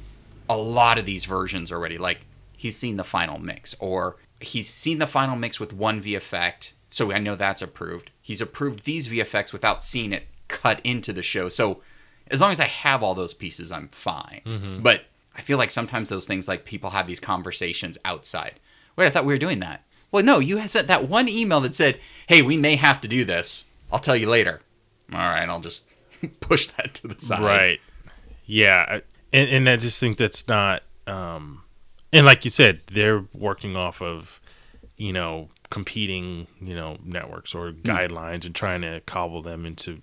[0.49, 1.97] a lot of these versions already.
[1.97, 2.25] Like
[2.57, 7.11] he's seen the final mix, or he's seen the final mix with one VFX, so
[7.11, 8.11] I know that's approved.
[8.21, 11.49] He's approved these VFX without seeing it cut into the show.
[11.49, 11.81] So
[12.29, 14.79] as long as I have all those pieces, I'm fine.
[14.81, 18.59] But I feel like sometimes those things, like people have these conversations outside.
[18.95, 19.83] Wait, I thought we were doing that.
[20.11, 23.23] Well, no, you sent that one email that said, "Hey, we may have to do
[23.23, 23.65] this.
[23.91, 24.59] I'll tell you later."
[25.13, 25.85] All right, I'll just
[26.41, 27.41] push that to the side.
[27.41, 27.81] Right.
[28.45, 28.99] Yeah,
[29.31, 30.83] and and I just think that's not.
[31.07, 31.60] Um,
[32.13, 34.41] and like you said, they're working off of,
[34.97, 37.81] you know, competing, you know, networks or hmm.
[37.81, 40.01] guidelines and trying to cobble them into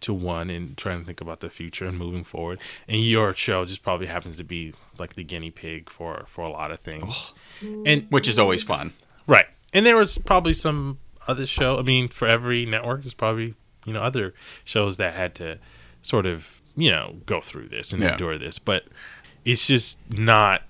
[0.00, 2.58] to one and trying to think about the future and moving forward.
[2.88, 6.48] And your show just probably happens to be like the guinea pig for for a
[6.50, 7.32] lot of things.
[7.62, 8.94] And Which is always fun.
[9.26, 9.46] Right.
[9.72, 10.98] And there was probably some
[11.28, 11.78] other show.
[11.78, 13.54] I mean, for every network, there's probably,
[13.84, 14.34] you know, other
[14.64, 15.58] shows that had to
[16.02, 18.12] sort of, you know, go through this and Yeah.
[18.12, 18.58] endure this.
[18.58, 18.86] But
[19.44, 20.62] it's just not.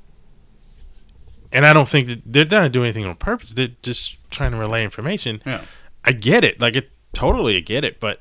[1.52, 3.54] And I don't think that they're not doing anything on purpose.
[3.54, 5.42] They're just trying to relay information.
[5.44, 5.62] Yeah.
[6.04, 6.60] I get it.
[6.60, 7.98] Like, it totally I get it.
[8.00, 8.20] But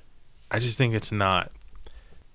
[0.49, 1.51] I just think it's not.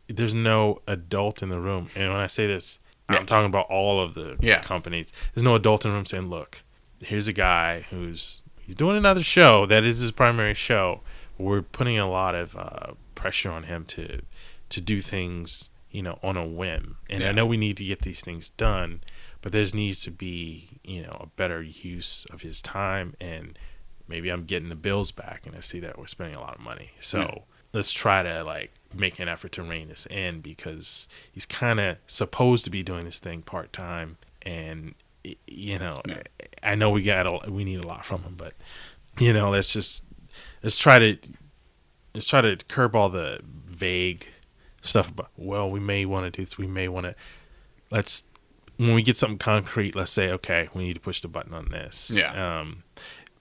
[0.08, 1.88] There's no adult in the room.
[1.96, 2.78] And when I say this,
[3.10, 3.16] Yeah.
[3.16, 4.62] I'm talking about all of the Yeah.
[4.62, 5.12] companies.
[5.34, 6.62] There's no adult in the room saying, "Look,
[7.00, 11.02] here's a guy who's he's doing another show that is his primary show.
[11.36, 14.22] We're putting a lot of uh, pressure on him to
[14.70, 16.96] to do things, you know, on a whim.
[17.10, 17.28] And Yeah.
[17.28, 19.02] I know we need to get these things done,
[19.44, 23.58] but there needs to be, you know, a better use of his time and
[24.08, 26.62] maybe I'm getting the bills back and I see that we're spending a lot of
[26.62, 26.92] money.
[26.98, 27.38] So Yeah.
[27.74, 31.98] let's try to like make an effort to rein this in because he's kind of
[32.06, 34.94] supposed to be doing this thing part time and
[35.46, 36.22] you know Yeah.
[36.62, 38.54] I know we got a, we need a lot from him but
[39.18, 40.04] you know let's just
[40.62, 41.18] let's try to
[42.14, 44.26] let's try to curb all the vague
[44.80, 47.14] stuff about well we may want to do this we may want to
[47.90, 48.24] let's
[48.76, 51.68] when we get something concrete let's say okay we need to push the button on
[51.70, 52.10] this.
[52.14, 52.60] Yeah.
[52.60, 52.82] um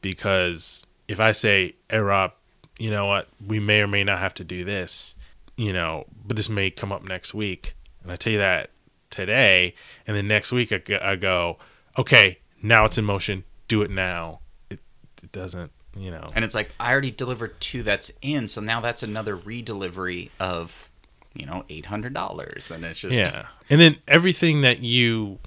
[0.02, 2.34] because if i say hey rob
[2.80, 3.28] you know what?
[3.46, 5.16] We may or may not have to do this
[5.58, 7.76] you know but this may come up next week.
[8.02, 8.70] And i tell you that
[9.10, 9.76] today
[10.08, 11.58] and then next week i go, I go
[11.98, 13.44] okay now it's in motion.
[13.68, 14.40] Do it now.
[14.70, 14.80] It,
[15.22, 16.28] it doesn't you know.
[16.34, 20.90] And it's like I already delivered two that's in, so now that's another redelivery of,
[21.34, 23.48] you know, eight hundred dollars, and it's just Yeah.
[23.70, 25.40] And then everything that you,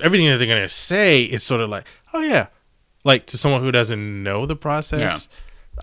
[0.00, 2.48] everything that they're going to say is sort of like, oh, yeah.
[3.04, 5.28] Like to someone who doesn't know the process,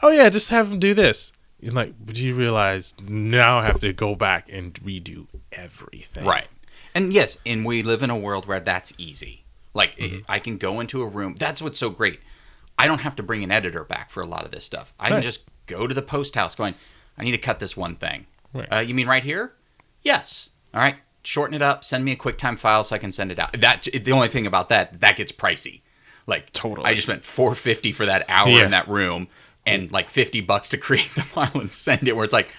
[0.03, 1.31] oh, yeah, just have them do this.
[1.61, 6.25] And like, do you realize now I have to go back and redo everything.
[6.25, 6.47] Right.
[6.93, 9.43] And yes, and we live in a world where that's easy.
[9.73, 10.19] Like Mm-hmm.
[10.29, 11.35] I I can go into a room.
[11.39, 12.19] That's what's so great.
[12.77, 14.93] I don't have to bring an editor back for a lot of this stuff.
[14.99, 16.75] I can just go to the post house going,
[17.17, 18.27] I need to cut this one thing.
[18.55, 18.67] Right.
[18.71, 19.53] Uh, you mean right here?
[20.01, 20.49] Yes.
[20.73, 20.95] All right.
[21.23, 21.83] Shorten it up.
[21.83, 23.59] Send me a QuickTime file so I can send it out.
[23.59, 25.81] That the only thing about that that gets pricey.
[26.27, 26.85] Like Totally.
[26.87, 28.65] I just spent four fifty for that hour Yeah.
[28.65, 29.27] in that room
[29.65, 32.15] and like fifty bucks to create the file and send it.
[32.15, 32.49] Where it's like,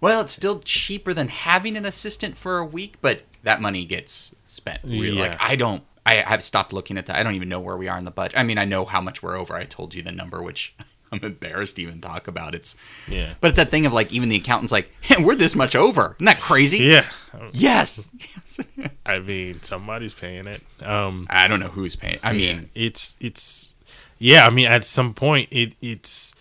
[0.00, 4.34] well, it's still cheaper than having an assistant for a week, but that money gets
[4.46, 4.80] spent.
[4.84, 5.20] Yeah.
[5.20, 5.82] Like I don't.
[6.06, 7.16] I have stopped looking at that.
[7.16, 8.38] I don't even know where we are in the budget.
[8.38, 9.54] I mean, I know how much we're over.
[9.54, 10.74] I told you the number, which
[11.12, 12.54] I'm embarrassed to even talk about.
[12.54, 12.76] It's
[13.08, 13.34] Yeah.
[13.40, 16.14] but it's that thing of like even the accountant's like, hey, we're this much over.
[16.18, 16.78] Isn't that crazy?
[16.78, 17.08] Yeah.
[17.52, 18.10] Yes.
[19.06, 20.62] I mean, somebody's paying it.
[20.82, 22.18] Um, I don't know who's paying.
[22.22, 23.76] I mean, yeah, it's it's
[24.22, 26.34] yeah i mean at some point it it's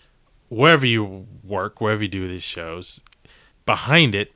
[0.50, 3.02] wherever you work wherever you do these shows
[3.66, 4.34] behind it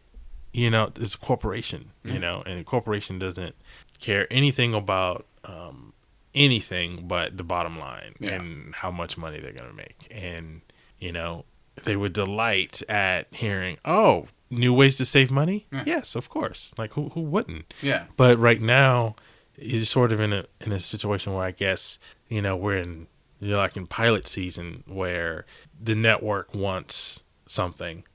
[0.54, 3.54] you know there's a corporation you know and a corporation doesn't
[4.00, 5.93] care anything about um
[6.36, 8.36] anything but the bottom line Yeah.
[8.36, 10.62] and how much money they're going to make and
[11.00, 11.46] you know
[11.84, 15.84] they would delight at hearing oh new ways to save money Yeah.
[15.86, 18.06] yes of course like who who wouldn't yeah.
[18.18, 19.16] but right now,
[19.58, 23.08] he's sort of in a in a situation where I guess you know we're in
[23.40, 25.46] you're like in pilot season where
[25.82, 28.06] the network wants something,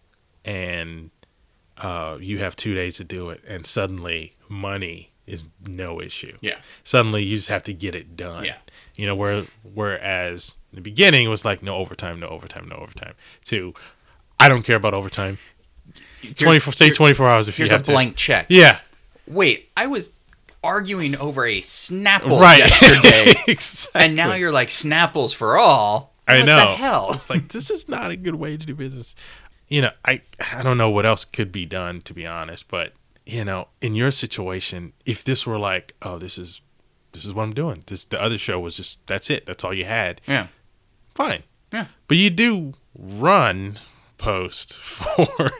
[0.44, 1.10] and
[1.76, 6.36] uh, you have two days to do it, and suddenly money is no issue.
[6.40, 6.58] Yeah.
[6.84, 8.44] Suddenly you just have to get it done.
[8.44, 8.56] Yeah.
[8.96, 12.76] You know, where whereas in the beginning it was like no overtime, no overtime, no
[12.76, 13.14] overtime.
[13.44, 13.74] To
[14.40, 15.38] I don't care about overtime.
[16.36, 17.92] Twenty four say twenty four hours if Here's you a have to.
[17.92, 18.46] blank check.
[18.48, 18.78] Yeah.
[19.26, 20.12] Wait, I was
[20.64, 24.02] arguing over a Snapple right yesterday, exactly.
[24.02, 26.12] and now you're like Snapples for all.
[26.26, 26.56] I what know.
[26.56, 27.10] the hell?
[27.12, 29.14] it's like this is not a good way to do business
[29.68, 30.20] you know i
[30.54, 32.92] i don't know what else could be done to be honest but
[33.28, 36.60] you know in your situation if this were like oh this is
[37.12, 39.74] this is what i'm doing this the other show was just that's it that's all
[39.74, 40.46] you had yeah.
[41.14, 41.86] fine Yeah.
[42.08, 43.78] but you do run
[44.16, 45.50] post for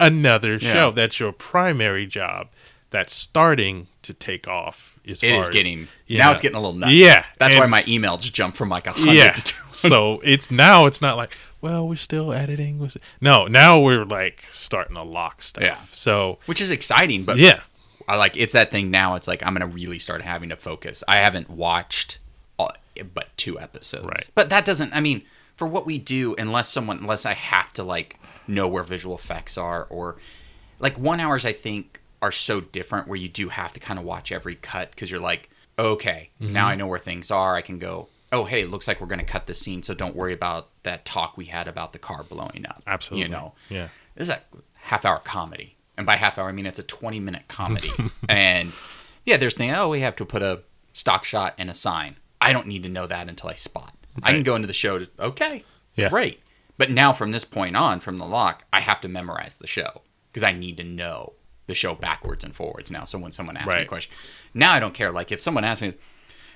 [0.00, 0.72] another Yeah.
[0.72, 2.48] show that's your primary job
[2.90, 6.26] that's starting to take off as It is as, getting you now.
[6.26, 6.32] know.
[6.32, 6.92] it's getting a little nuts.
[6.92, 9.32] Yeah, that's why my email just jumped from like a hundred yeah.
[9.32, 9.62] to two.
[9.72, 11.30] so it's now it's not like
[11.60, 12.78] well we're still editing.
[12.78, 12.88] We're
[13.20, 15.64] No, now we're like starting to lock stuff.
[15.64, 15.78] Yeah.
[15.90, 17.24] So which is exciting.
[17.24, 17.60] But yeah,
[18.06, 19.14] I like it's that thing now.
[19.14, 21.02] It's like I'm gonna really start having to focus.
[21.08, 22.18] I haven't watched
[22.58, 22.72] all,
[23.14, 24.30] but two episodes, Right.
[24.34, 24.92] But that doesn't.
[24.92, 25.22] I mean,
[25.56, 29.56] for what we do, unless someone, unless I have to like know where visual effects
[29.56, 30.16] are, or
[30.78, 34.04] like one hours, I think are so different where you do have to kind of
[34.04, 36.52] watch every cut because you're like, okay, Mm-hmm.
[36.52, 37.54] now I know where things are.
[37.54, 38.08] I can go.
[38.32, 41.04] Oh, hey, it looks like we're gonna cut the scene, so don't worry about that
[41.04, 42.82] talk we had about the car blowing up.
[42.86, 43.22] absolutely.
[43.26, 43.88] You know, Yeah.
[44.16, 44.40] this is a
[44.74, 45.76] half hour comedy.
[45.96, 47.92] And by half hour, I mean it's a 20 minute comedy.
[48.28, 48.72] and
[49.24, 50.62] yeah, there's thing, oh, we have to put a
[50.92, 52.16] stock shot and a sign.
[52.40, 53.94] I don't need to know that until I spot.
[54.22, 55.62] I can go into the show to, okay,
[55.94, 56.08] Yeah.
[56.08, 56.40] great.
[56.76, 60.02] But now from this point on, from the lock, I have to memorize the show
[60.30, 61.34] because I need to know
[61.66, 63.04] the show backwards and forwards now.
[63.04, 64.12] So when someone asks me a question,
[64.52, 65.10] now I don't care.
[65.10, 65.94] Like if someone asks me,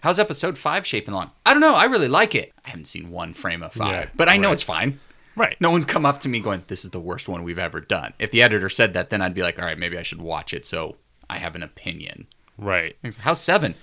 [0.02, 1.30] how's episode five shaping along?
[1.46, 1.74] I don't know.
[1.74, 2.52] I really like it.
[2.64, 5.00] I haven't seen one frame of five, Yeah, but I know it's fine.
[5.36, 5.56] Right.
[5.60, 8.12] No one's come up to me going, "This is the worst one we've ever done."
[8.18, 10.52] If the editor said that, then I'd be like, "All right, maybe I should watch
[10.52, 10.96] it so
[11.30, 12.26] I have an opinion."
[12.58, 13.76] right, How's seven?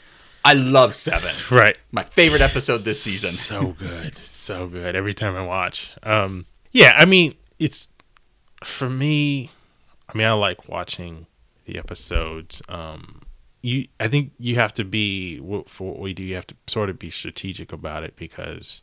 [0.43, 1.33] I love seven.
[1.51, 1.77] right.
[1.93, 3.31] My favorite episode this season.
[3.31, 4.97] So good, so good.
[4.97, 6.93] Every time I watch, um, yeah.
[6.97, 7.87] I mean, it's
[8.65, 9.49] for me.
[10.13, 11.27] I mean, I like watching
[11.65, 12.61] the episodes.
[12.69, 13.21] Um,
[13.61, 16.23] you, I think you have to be for what we do.
[16.23, 18.81] You have to sort of be strategic about it because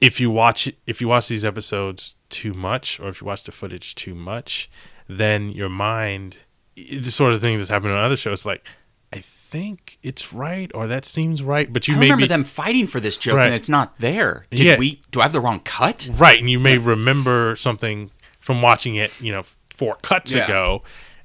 [0.00, 3.52] if you watch if you watch these episodes too much, or if you watch the
[3.52, 4.70] footage too much,
[5.08, 6.38] then your mind,
[6.76, 8.44] the sort of thing that's happened on other shows.
[8.44, 8.64] Like,
[9.12, 12.44] I think it's right, or that seems right, but you I may remember be them
[12.44, 13.46] fighting for this joke Right.
[13.46, 14.46] and it's not there.
[14.50, 14.78] Did Yeah.
[14.78, 16.08] we do I have the wrong cut?
[16.12, 19.44] Right, and you may remember something from watching it, you know,
[19.80, 20.44] four cuts Yeah.
[20.44, 20.82] ago,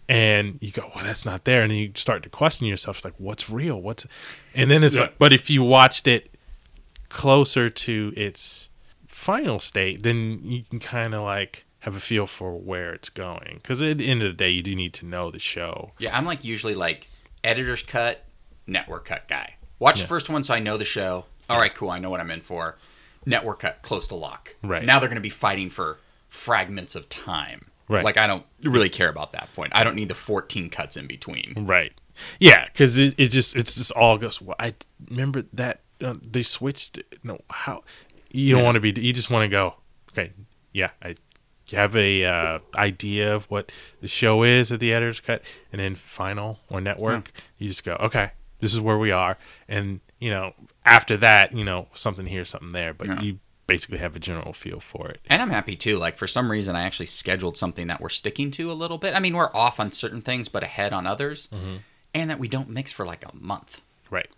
[0.08, 3.16] and you go, "Well, that's not there," and then you start to question yourself, like,
[3.18, 3.82] "What's real?
[3.82, 4.08] What's?"
[4.54, 5.02] And then it's Yeah.
[5.04, 6.34] like, but if you watched it
[7.10, 8.70] closer to its
[9.06, 13.56] final state, then you can kind of like have a feel for where it's going,
[13.62, 15.92] because at the end of the day, you do need to know the show.
[16.00, 17.10] Yeah, I'm like usually like
[17.44, 18.24] editor's cut,
[18.66, 19.56] network cut guy.
[19.80, 20.04] Watch Yeah.
[20.06, 21.26] the first one so I know the show.
[21.50, 21.90] All right, cool.
[21.92, 22.78] I know what I'm in for.
[23.26, 24.56] Network cut, close to lock.
[24.64, 24.84] Right.
[24.86, 27.66] Now they're going to be fighting for fragments of time.
[27.88, 28.04] Right.
[28.04, 29.72] Like I don't really care about that point.
[29.76, 31.54] I don't need the 14 cuts in between.
[31.68, 31.94] Right.
[32.40, 34.42] Yeah, because it, it just it's just all goes.
[34.42, 34.74] Well, I
[35.10, 37.00] remember that uh, they switched.
[37.24, 37.84] No, how
[38.32, 38.66] you don't Yeah.
[38.66, 38.94] want to be.
[39.02, 39.76] You just want to go.
[40.14, 40.32] Okay,
[40.72, 41.16] yeah, I
[41.74, 43.72] have a uh, idea of what
[44.02, 45.42] the show is at the editor's cut,
[45.74, 47.32] and then final or network.
[47.60, 47.96] You just go.
[48.00, 48.32] Okay,
[48.62, 50.54] this is where we are, and you know
[50.86, 53.22] after that, you know something here, something there, but Yeah.
[53.22, 55.20] you basically have a general feel for it.
[55.28, 55.98] And I'm happy too.
[55.98, 59.16] Like for some reason, I actually scheduled something that we're sticking to a little bit.
[59.16, 61.76] I mean, we're off on certain things, but ahead on others, Mm-hmm.
[62.14, 63.82] and that we don't mix for like a month.
[64.10, 64.30] Right.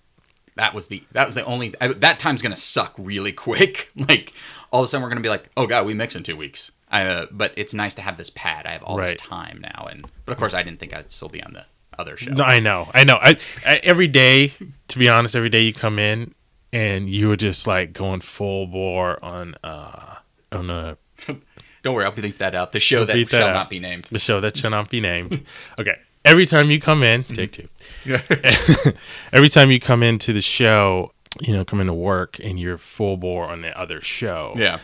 [0.55, 3.91] That was the that was the only I, that time's gonna suck really quick.
[4.07, 4.33] Like
[4.71, 6.71] all of a sudden we're gonna be like, oh god, we mix in two weeks.
[6.91, 8.65] Uh, but it's nice to have this pad.
[8.65, 9.09] I have all Right.
[9.09, 11.65] this time now, and but of course I didn't think I'd still be on the
[11.99, 12.31] other show.
[12.31, 13.17] No, I know, I know.
[13.21, 14.53] I, I every day,
[14.87, 16.33] to be honest, every day you come in
[16.73, 20.15] and you were just like going full bore on uh
[20.51, 20.97] on a
[21.83, 22.71] Don't worry, I'll bleep that out.
[22.73, 23.53] The show that that shall out.
[23.53, 24.05] not be named.
[24.05, 25.45] the show that shall not be named.
[25.79, 25.95] Okay,
[26.25, 27.67] every time you come in, take two.
[29.33, 31.11] every time you come into the show,
[31.41, 34.53] you know, come into work and you're full bore on the other show.
[34.57, 34.79] Yeah.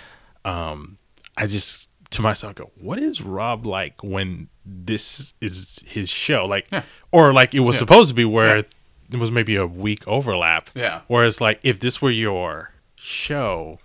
[0.46, 0.98] Um,
[1.38, 6.46] I just to myself go, what is Rob like when this is his show?
[6.46, 6.84] Like, Yeah.
[7.12, 7.80] or like it was Yeah.
[7.80, 8.64] supposed to be where Yeah.
[9.10, 10.70] There was maybe a week overlap.
[10.76, 11.02] Yeah.
[11.08, 13.80] Whereas like if this were your show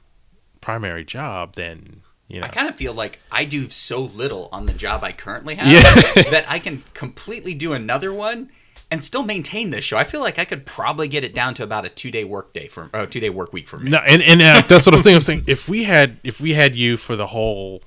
[0.60, 2.46] primary job, then you know.
[2.46, 5.66] I kind of feel like I do so little on the job I currently have
[5.66, 6.22] Yeah.
[6.30, 8.50] that I can completely do another one
[8.90, 9.96] and still maintain this show.
[9.96, 12.52] I feel like I could probably get it down to about a two day work
[12.52, 13.90] day for uh, two day work week for me.
[13.90, 15.14] no, and and uh, that's what I was thinking.
[15.14, 17.82] I was thinking if we had if we had you for the whole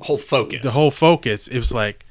[0.00, 0.62] whole focus.
[0.62, 2.04] the whole focus, it was like,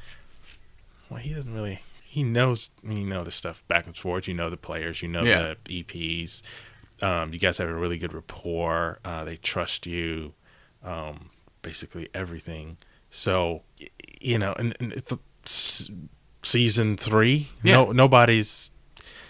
[1.10, 1.82] well, he doesn't really.
[2.10, 4.28] He knows you know the stuff back and forth.
[4.28, 5.01] You know the players.
[5.01, 5.53] You know Yeah.
[5.64, 6.41] the EPs.
[7.01, 8.99] Um, you guys have a really good rapport.
[9.05, 10.34] Uh, they trust you.
[10.84, 11.30] Um,
[11.62, 12.78] basically everything.
[13.10, 13.62] So
[14.22, 14.93] you know, and, and
[16.43, 17.49] season three.
[17.64, 18.72] No, nobody's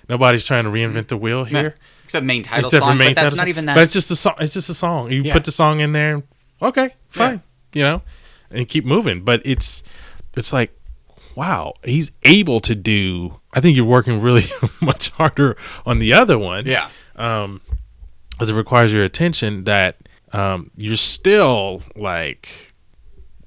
[0.07, 1.59] nobody's trying to reinvent the wheel Yeah.
[1.61, 1.75] here.
[2.05, 3.47] Except main title except song, for main but that's title not song.
[3.49, 3.75] even that.
[3.75, 4.35] But it's just a song.
[4.39, 5.11] It's just a song.
[5.11, 5.33] You Yeah.
[5.33, 6.23] put the song in there.
[6.61, 7.41] Okay, fine.
[7.73, 8.01] You know,
[8.49, 9.21] and keep moving.
[9.23, 9.83] But it's
[10.35, 10.75] it's like,
[11.35, 13.39] wow, he's able to do.
[13.53, 14.45] I think you're working really
[14.81, 16.65] much harder on the other one.
[16.65, 16.89] yeah.
[17.15, 17.61] Um,
[18.39, 19.65] as it requires your attention.
[19.65, 19.97] That
[20.31, 22.73] um, you're still like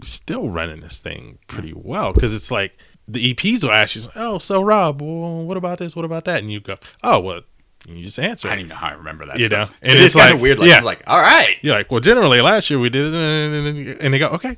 [0.03, 2.77] still running this thing pretty well because it's like
[3.09, 5.97] the EPs will ask you, "Oh, so Rob, well, what about this?
[5.97, 7.41] What about that?" And you go, "Oh, well."
[7.89, 8.47] You just answer.
[8.47, 9.39] I don't even know how I remember that.
[9.39, 9.71] You stuff.
[9.71, 10.61] know, and it is it's kind like- of weird.
[10.61, 10.77] Like, yeah.
[10.79, 11.57] I'm like, all right.
[11.63, 14.57] You're like, well, generally last year we did, it, and they go, okay,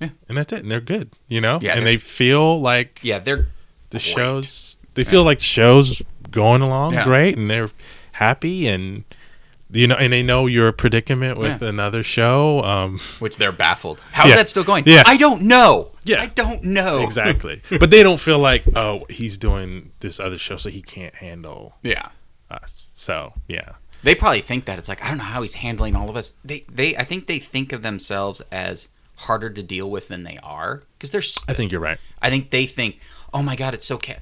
[0.00, 0.10] Yeah.
[0.28, 3.48] and that's it, and they're good, you know, Yeah, and they're- feel like Yeah, they're
[3.90, 4.02] the great.
[4.02, 7.04] shows, they feel like the shows going along Yeah.
[7.04, 7.70] great, and they're
[8.12, 9.04] happy, and
[9.72, 11.68] you know, and they know your predicament with Yeah.
[11.68, 14.00] another show, um, which they're baffled.
[14.12, 14.36] How's Yeah.
[14.36, 14.84] that still going?
[14.86, 15.02] Yeah.
[15.06, 15.90] I don't know.
[16.04, 16.22] Yeah.
[16.22, 16.98] I don't know.
[17.02, 21.14] exactly, but they don't feel like, oh, he's doing this other show, so he can't
[21.16, 22.08] handle Yeah.
[22.50, 22.82] us.
[22.96, 23.70] So yeah,
[24.04, 26.34] They probably think that it's like I don't know how he's handling all of us.
[26.44, 30.38] They they I think they think of themselves as harder to deal with than they
[30.42, 31.22] are because they're.
[31.48, 31.98] I think you're right.
[32.22, 33.00] I think they think,
[33.34, 34.16] oh my god, it's so ca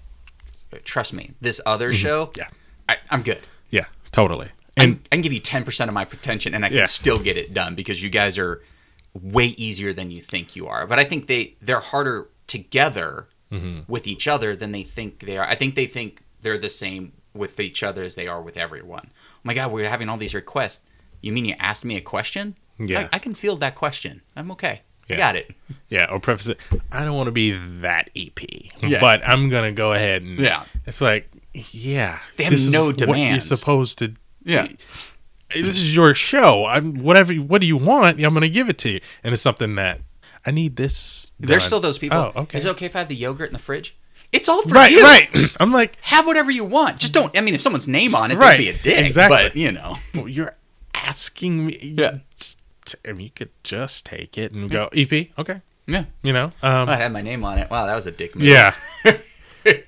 [0.84, 2.40] Trust me, this other show, Mm-hmm.
[2.40, 2.49] Yeah.
[2.88, 3.40] I, I'm good.
[3.70, 4.49] Yeah, totally.
[4.76, 6.84] I, And I can give you ten percent of my attention, and I can Yeah.
[6.86, 8.62] still get it done because you guys are
[9.14, 10.86] way easier than you think you are.
[10.86, 13.80] But I think they they're harder together Mm-hmm.
[13.86, 15.47] with each other than they think they are.
[15.47, 19.11] I think they think they're the same with each other as they are with everyone.
[19.12, 20.82] Oh my god, we're having all these requests.
[21.20, 22.57] You mean you asked me a question?
[22.79, 23.09] Yeah.
[23.12, 24.22] I, I can field that question.
[24.37, 24.83] I'm okay.
[25.09, 25.16] Yeah.
[25.16, 25.51] I got it.
[25.89, 26.59] Yeah, or preface it.
[26.91, 27.53] I don't want to be
[27.83, 28.41] that EP,
[28.83, 29.01] Yeah.
[29.01, 30.64] but I'm gonna go ahead and Yeah.
[30.87, 33.47] It's like yeah, They have this is no what You're demands.
[33.47, 34.14] supposed to.
[34.45, 34.66] Yeah.
[35.55, 36.66] This is your show.
[36.66, 37.33] I'm whatever.
[37.35, 38.16] What do you want?
[38.16, 39.01] I'm going to give it to you.
[39.22, 40.01] And it's something that
[40.45, 40.75] I need.
[40.75, 41.31] This.
[41.39, 42.18] There's still those people.
[42.18, 42.59] Oh, okay.
[42.59, 43.97] Is it okay if I have the yogurt in the fridge?
[44.33, 45.03] It's all for right, you.
[45.05, 45.29] right.
[45.61, 46.99] I'm like, Have whatever you want.
[46.99, 47.37] Just don't.
[47.39, 49.07] I mean, if someone's name on it, Right, don't be a dick.
[49.07, 49.37] exactly.
[49.45, 50.57] But you know, well, you're
[50.93, 51.79] asking me.
[51.97, 52.18] Yeah.
[53.07, 55.28] I mean, you could just take it and go EP.
[55.39, 55.61] Okay.
[55.87, 56.05] yeah.
[56.22, 56.47] You know.
[56.62, 57.70] Um, Oh, I had my name on it.
[57.70, 58.45] Wow, that was a dick move.
[58.47, 58.74] Yeah.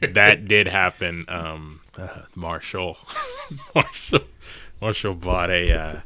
[0.01, 1.25] that did happen.
[1.29, 2.97] Um, uh, Marshall,
[3.75, 4.21] Marshall,
[4.81, 6.01] Marshall bought a uh,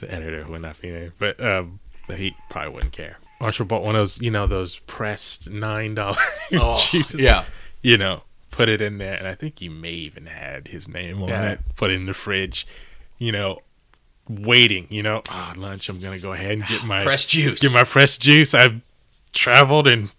[0.00, 1.80] the editor would not be named, but um,
[2.16, 3.18] he probably wouldn't care.
[3.40, 6.16] Marshall bought one of those, you know, those pressed nine dollar
[6.52, 7.20] Oh, cheeses.
[7.20, 7.44] yeah.
[7.82, 8.22] you know,
[8.52, 11.52] put it in there, and I think he may even had his name on Yeah.
[11.52, 11.60] it.
[11.76, 12.66] Put it in the fridge,
[13.18, 13.60] you know,
[14.28, 14.86] waiting.
[14.90, 15.88] You know, ah, lunch.
[15.88, 17.60] I'm gonna go ahead and get my fresh juice.
[17.60, 18.54] Get my fresh juice.
[18.54, 18.82] I've
[19.32, 20.12] traveled and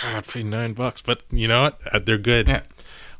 [0.00, 1.80] God, paid nine bucks, but you know what?
[1.92, 2.48] Uh, They're good.
[2.48, 2.62] Yeah.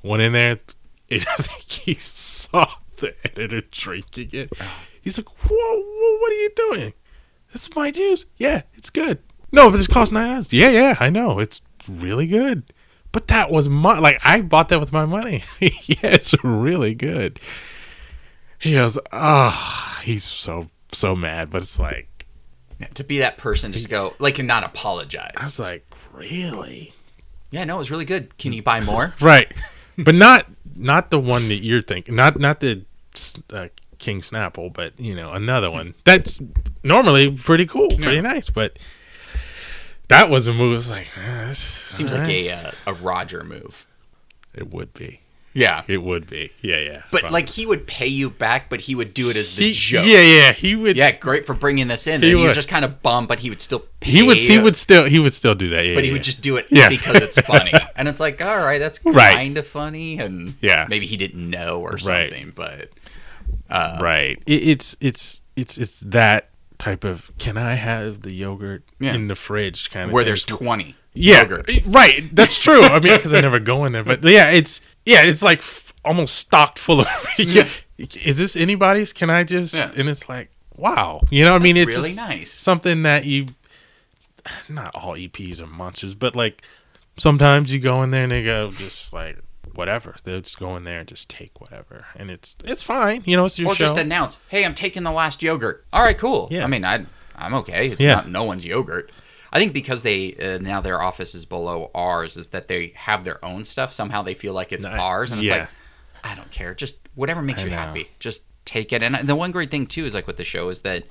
[0.03, 0.59] Went in there.
[1.11, 2.67] I think he saw
[2.97, 4.53] the editor drinking it.
[5.03, 6.93] He's like, "Whoa, whoa what are you doing?
[7.53, 8.27] This is my juice.
[8.37, 9.19] Yeah, it's good.
[9.53, 10.53] No, but this costs nine dollars.
[10.53, 11.39] Yeah, yeah, I know.
[11.39, 12.65] It's really good.
[13.13, 15.45] But that was my like I bought that with my money.
[15.61, 15.71] yeah,
[16.03, 17.41] it's really good.
[18.59, 22.27] He goes, ah, he's so so mad, but it's like
[22.95, 25.33] to be that person, just go like and not apologize.
[25.37, 26.93] I was like, really?
[27.51, 28.37] Yeah, no, it was really good.
[28.39, 29.15] Can you buy more?
[29.21, 29.53] Right,
[29.99, 32.15] but not not the one that you're thinking.
[32.17, 32.85] Not not the
[33.51, 36.39] uh, King Snapple, but you know another one that's
[36.83, 38.21] normally pretty cool, pretty Yeah.
[38.23, 38.51] nice.
[38.51, 38.79] But
[40.09, 40.79] that was a move.
[40.79, 42.31] It's like this, Seems like right.
[42.47, 43.87] a uh, a Roger move.
[44.55, 45.21] it would be.
[45.57, 45.83] Yeah.
[45.89, 46.53] It would be.
[46.61, 47.03] Yeah, yeah.
[47.11, 47.33] But Fine.
[47.33, 50.05] like he would pay you back, but he would do it as the he, joke.
[50.07, 50.53] yeah, yeah.
[50.53, 50.97] He would.
[50.97, 52.23] Yeah, great for bringing this in.
[52.23, 54.37] You're just kind of bummed, but he would still pay He would.
[54.37, 55.07] He would still.
[55.07, 55.85] He would still do that.
[55.87, 56.89] Yeah, but he yeah, would just do it Yeah.
[56.91, 57.73] because it's funny.
[57.97, 59.35] and it's like, all right, that's Right.
[59.35, 60.19] kind of funny.
[60.19, 60.87] And Yeah.
[60.91, 62.29] maybe he didn't know or Right.
[62.31, 62.91] something, but
[63.71, 64.41] uh, right.
[64.47, 67.31] It, it's it's it's it's that type of.
[67.39, 69.15] Can I have the yogurt Yeah.
[69.15, 69.91] in the fridge?
[69.91, 70.29] Kind of where thing.
[70.29, 71.83] there's 20 yeah, yogurts.
[71.95, 72.23] right.
[72.35, 72.83] That's true.
[72.83, 75.93] I mean, because I never go in there, but yeah, it's yeah, it's like f-
[76.05, 77.09] almost stocked full of.
[77.39, 77.69] Yeah.
[77.99, 79.13] Is this anybody's?
[79.15, 79.75] Can I just?
[79.75, 79.91] Yeah.
[79.97, 81.23] And it's like, wow.
[81.31, 82.53] You know, what I mean, it's really nice.
[82.53, 83.47] Something that you.
[84.69, 86.63] Not all EPs are monsters, but like
[87.17, 89.39] sometimes you go in there and they go just like
[89.75, 90.15] whatever.
[90.25, 93.23] They'll just go in there and just take whatever, and it's it's fine.
[93.25, 93.87] You know, it's your Or show.
[93.87, 95.85] just announce, hey, I'm taking the last yogurt.
[95.93, 96.49] All right, cool.
[96.51, 96.63] Yeah.
[96.65, 97.05] I mean, I,
[97.35, 97.89] I'm okay.
[97.89, 98.15] It's Yeah.
[98.17, 99.11] not no one's yogurt.
[99.57, 103.25] I think because they uh, now their office is below ours, is that they have
[103.25, 103.91] their own stuff.
[103.91, 105.61] Somehow they feel like it's Ni- ours, and it's yeah.
[105.61, 105.69] like,
[106.23, 106.75] I don't care.
[106.75, 107.77] Just whatever makes I you know.
[107.77, 108.09] happy.
[108.19, 109.03] Just take it.
[109.03, 111.05] And the one great thing too is like with the show is that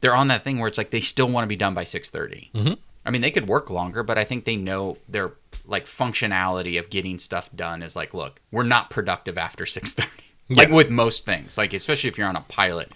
[0.00, 2.50] they're on that thing where it's like they still want to be done by 6:30.
[2.52, 2.78] Mhm.
[3.06, 5.32] I mean, they could work longer, but I think they know their
[5.64, 10.08] like functionality of getting stuff done is like, look, we're not productive after 6:30.
[10.48, 10.74] Like Yeah.
[10.74, 12.90] with most things, like especially if you're on a pilot,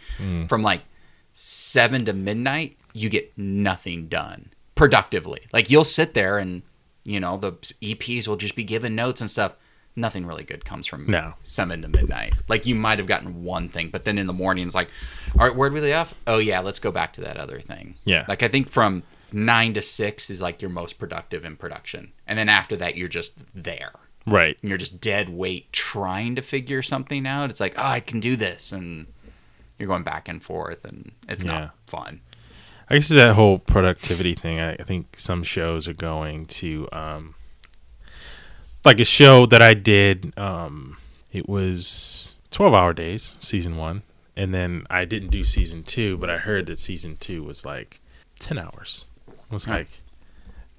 [0.48, 0.82] from like
[1.32, 5.40] seven to midnight, you get nothing done productively.
[5.52, 6.62] Like you'll sit there and
[7.04, 7.52] you know the
[7.82, 9.56] EPs will just be given notes and stuff.
[9.98, 11.34] Nothing really good comes from No.
[11.42, 12.34] seven to midnight.
[12.48, 14.90] Like you might have gotten one thing, but then in the morning it's like,
[15.38, 16.14] all right, where'd we leave off?
[16.26, 17.94] Oh yeah, let's go back to that other thing.
[18.04, 18.24] Yeah.
[18.28, 19.02] Like I think from
[19.32, 23.08] nine to six is like your most productive in production, and then after that you're
[23.08, 23.90] just there.
[24.26, 24.56] right.
[24.60, 27.48] And you're just dead weight trying to figure something out.
[27.48, 29.06] It's like, oh, I can do this, and
[29.78, 31.52] you're going back and forth, and it's Yeah.
[31.52, 32.20] not fun.
[32.88, 34.60] I guess it's that whole productivity thing.
[34.60, 37.34] I, I think some shows are going to, um,
[38.84, 40.32] like a show that I did.
[40.38, 40.96] Um,
[41.32, 44.02] it was twelve hour days, season one,
[44.36, 48.00] and then I didn't do season two, but I heard that season two was like
[48.38, 49.04] ten hours.
[49.50, 49.72] I was Huh.
[49.72, 49.88] like,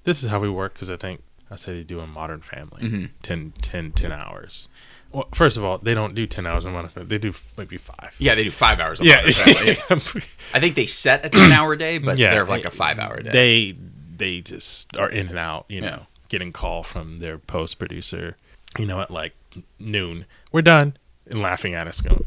[0.04, 2.82] this is how we work because I think I say they do in Modern Family,
[2.82, 3.10] Mhm.
[3.22, 4.68] 10, 10, 10 hours.
[5.12, 7.08] Well, first of all, they don't do ten hours Modern Family.
[7.08, 8.14] They do maybe five.
[8.18, 9.00] Yeah, they do five hours.
[9.00, 9.20] Of yeah.
[10.54, 13.20] I think they set a ten hour day, but Yeah, they're like a five hour
[13.22, 13.30] day.
[13.30, 13.78] They
[14.16, 15.98] they just are in and out, you know, Yeah.
[16.28, 18.36] getting call from their post producer,
[18.78, 19.34] you know, at like
[19.78, 20.26] noon.
[20.52, 20.96] We're done,
[21.26, 22.22] and laughing at us, going,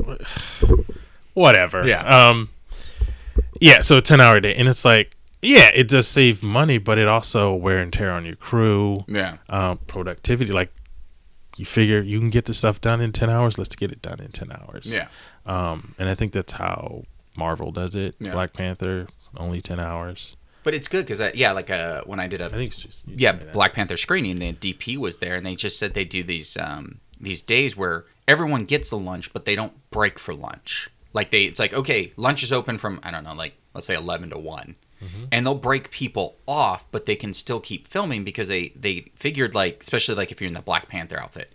[1.33, 1.85] whatever.
[1.87, 2.29] Yeah.
[2.29, 2.49] Um.
[3.59, 3.81] Yeah.
[3.81, 7.07] So a ten hour day, and it's like, yeah, it does save money, but it
[7.07, 10.51] also wear and tear on your crew, yeah, um, productivity.
[10.51, 10.71] Like,
[11.57, 13.57] you figure you can get the stuff done in ten hours.
[13.57, 14.91] Let's get it done in ten hours.
[14.91, 15.07] yeah,
[15.45, 15.95] Um.
[15.97, 17.03] And I think that's how
[17.35, 18.15] Marvel does it.
[18.19, 18.31] Yeah.
[18.31, 20.35] Black Panther only ten hours.
[20.63, 23.03] but it's good because yeah, like uh, when I did a I think it's just
[23.07, 26.55] yeah Black Panther screening, the DP was there, and they just said they do these
[26.57, 30.89] um, these days where everyone gets the lunch, but they don't break for lunch.
[31.13, 33.95] Like they, it's like okay, lunch is open from I don't know, like let's say
[33.95, 34.37] eleven to
[35.01, 39.11] one, and they'll break people off, but they can still keep filming because they they
[39.15, 41.53] figured like especially like if you're in the Black Panther outfit.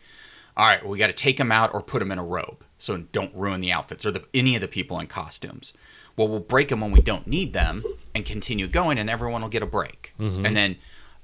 [0.57, 2.65] all right, well, we got to take them out or put them in a robe
[2.79, 5.73] so don't ruin the outfits or the, any of the people in costumes.
[6.17, 7.85] Well, we'll break them when we don't need them
[8.15, 10.15] and continue going, and everyone will get a break.
[10.19, 10.47] Mm-hmm.
[10.47, 10.77] And then,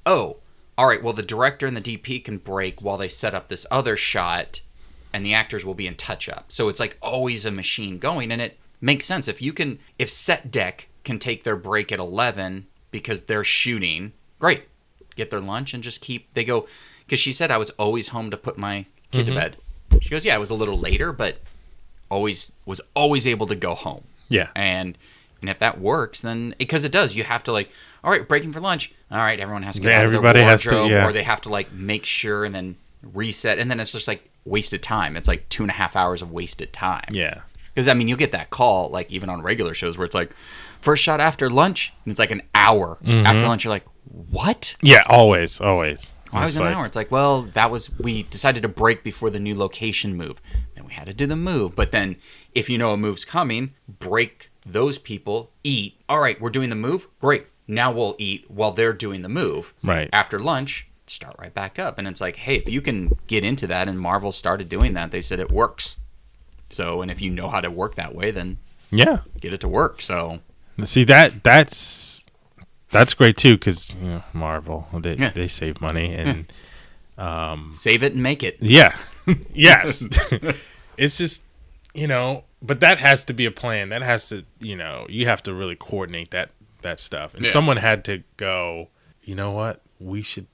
[0.05, 0.39] oh,
[0.77, 3.67] all right, well, the director and the DP can break while they set up this
[3.71, 4.61] other shot,
[5.13, 6.47] and the actors will be in touch up.
[6.53, 9.29] So it's like always a machine going, and it makes sense.
[9.29, 14.13] If you can, if set dec can take their break at 11 because they're shooting,
[14.39, 14.65] great.
[15.17, 16.67] Get their lunch and just keep, they go,
[17.05, 19.41] because she said I was always home to put my kid to mm-hmm.
[19.41, 19.57] bed.
[20.01, 21.39] She goes, yeah, I was a little later, but
[22.13, 24.05] always was always able to go home.
[24.29, 24.49] Yeah.
[24.55, 24.97] And
[25.41, 27.71] and if that works, then because it does, you have to like,
[28.05, 28.93] all right, breaking for lunch.
[29.11, 31.07] All right, everyone has to get Yeah, out of their everybody has to, wardrobe, yeah.
[31.07, 32.77] or they have to like make sure and then
[33.13, 35.17] reset, and then it's just like wasted time.
[35.17, 37.09] It's like two and a half hours of wasted time.
[37.11, 37.41] Yeah.
[37.75, 40.31] Because I mean, you get that call like even on regular shows where it's like
[40.83, 43.27] first shot after lunch, and it's like an hour Mm-hmm.
[43.27, 43.65] after lunch.
[43.65, 44.77] You're like, what?
[44.83, 46.11] Yeah, always, always.
[46.31, 46.87] Why was an like- hour?
[46.87, 50.41] It's like, well, that was we decided to break before the new location move,
[50.77, 51.75] and we had to do the move.
[51.77, 52.17] But then,
[52.55, 56.01] if you know a move's coming, break those people, eat.
[56.09, 57.07] All right, we're doing the move.
[57.21, 57.47] Great.
[57.69, 59.73] Now we'll eat while they're doing the move.
[59.83, 60.09] Right.
[60.13, 63.67] After lunch, start right back up, and it's like, hey, if you can get into
[63.69, 65.99] that, and Marvel started doing that, they said it works.
[66.71, 68.59] So, and if you know how to work that way, then
[68.91, 69.19] Yeah.
[69.41, 70.01] get it to work.
[70.01, 70.41] So,
[70.85, 72.27] See that that's
[72.91, 75.31] that's great too because you know, Marvel they Yeah.
[75.31, 76.53] they save money and
[77.19, 78.57] um, save it and make it.
[78.61, 78.97] yeah,
[79.55, 80.07] yes,
[80.97, 81.45] it's just
[81.95, 83.91] you know, but that has to be a plan.
[83.91, 86.51] That has to you know you have to really coordinate that
[86.83, 87.51] that stuff, and Yeah.
[87.51, 88.89] someone had to go.
[89.23, 89.83] You know what?
[90.01, 90.47] We should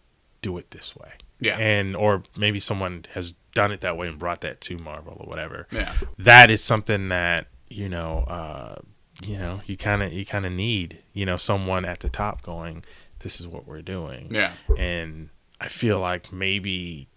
[0.43, 1.11] do it this way.
[1.41, 1.57] Yeah.
[1.57, 5.27] and or maybe someone has done it that way and brought that to Marvel or
[5.29, 5.69] whatever.
[5.71, 5.93] Yeah.
[6.19, 8.81] that is something that you know uh
[9.25, 12.43] you know you kind of you kind of need you know someone at the top
[12.43, 12.85] going
[13.21, 14.53] this is what we're doing Yeah.
[14.77, 17.09] and i feel like maybe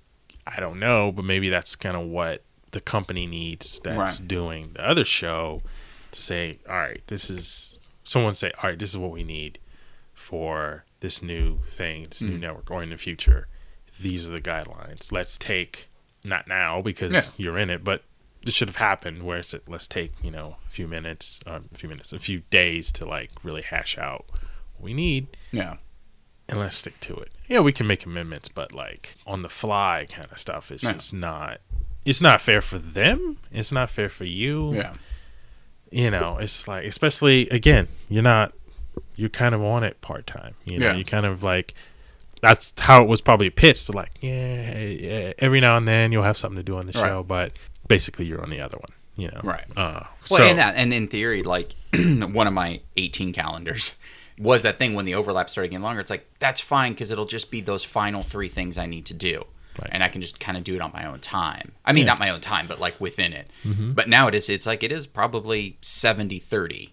[0.48, 4.28] i don't know but maybe that's kind of what the company needs that's Right.
[4.28, 5.62] doing the other show
[6.12, 9.60] to say all right this is someone say all right this is what we need
[10.14, 12.42] for this new thing this new Mhm.
[12.42, 13.48] network or in the future
[14.00, 15.90] these are the guidelines let's take
[16.24, 17.22] not now because Yeah.
[17.38, 18.04] you're in it but
[18.46, 21.78] this should have happened where it's let's take you know a few minutes um, a
[21.78, 25.78] few minutes a few days to like really hash out what we need Yeah.
[26.50, 30.08] and let's stick to it yeah we can make amendments but like on the fly
[30.10, 30.94] kind of stuff is Yeah.
[30.94, 31.60] just not
[32.06, 34.94] it's not fair for them it's not fair for you Yeah.
[35.92, 38.54] you know it's like especially again you're not
[39.16, 40.96] you kind of on it part-time you know Yeah.
[40.96, 41.74] you kind of like
[42.42, 46.38] that's how it was probably pitched like yeah, yeah every now and then you'll have
[46.40, 47.08] something to do on the Right.
[47.08, 47.54] show but
[47.88, 49.66] basically you're on the other one you know Right.
[49.76, 53.94] uh Well, so, and that, and in theory, like one of my 18 calendars
[54.40, 56.00] was that thing when the overlap started getting longer.
[56.02, 59.14] It's like that's fine because it'll just be those final three things I need to
[59.14, 59.44] do,
[59.80, 59.90] Right.
[59.92, 61.74] and I can just kind of do it on my own time.
[61.86, 62.14] I mean, Yeah.
[62.14, 63.50] not my own time, but like within it.
[63.66, 63.94] Mhm.
[63.94, 64.48] But now it is.
[64.50, 66.92] It's like it is probably 70-30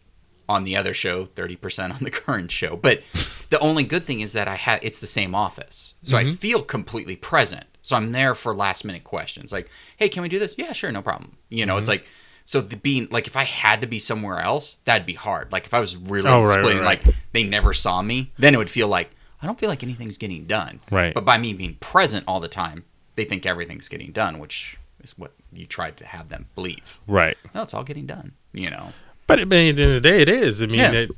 [0.49, 2.77] on the other show, 30% on the current show.
[2.77, 3.03] But
[3.51, 5.95] the only good thing is that I have it's the same office.
[6.03, 7.65] So I feel completely present.
[7.83, 9.53] So I'm there for last minute questions.
[9.53, 12.03] Like, "Hey, can we do this?" "Yeah, sure, no problem." You know, it's mm-hmm.
[12.03, 12.07] like
[12.45, 15.53] so the being like if I had to be somewhere else, that'd be hard.
[15.53, 18.55] Like if I was really Oh, right, splitting right, like they never saw me, then
[18.55, 19.11] it would feel like
[19.43, 20.81] I don't feel like anything's getting done.
[20.91, 21.13] Right.
[21.13, 22.85] But by me being present all the time,
[23.17, 26.99] they think everything's getting done, which is what you tried to have them believe.
[27.07, 28.33] right No, it's all getting done.
[28.53, 28.93] You know.
[29.27, 30.63] But at the end of the day, it is.
[30.63, 30.93] I mean, Yeah.
[30.93, 31.11] it,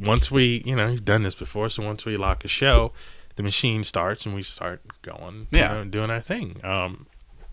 [0.00, 2.92] once we, you know, you've done this before, so once we lock a show,
[3.36, 5.74] the machine starts and we start going, you Yeah.
[5.74, 7.06] know, doing our thing, um,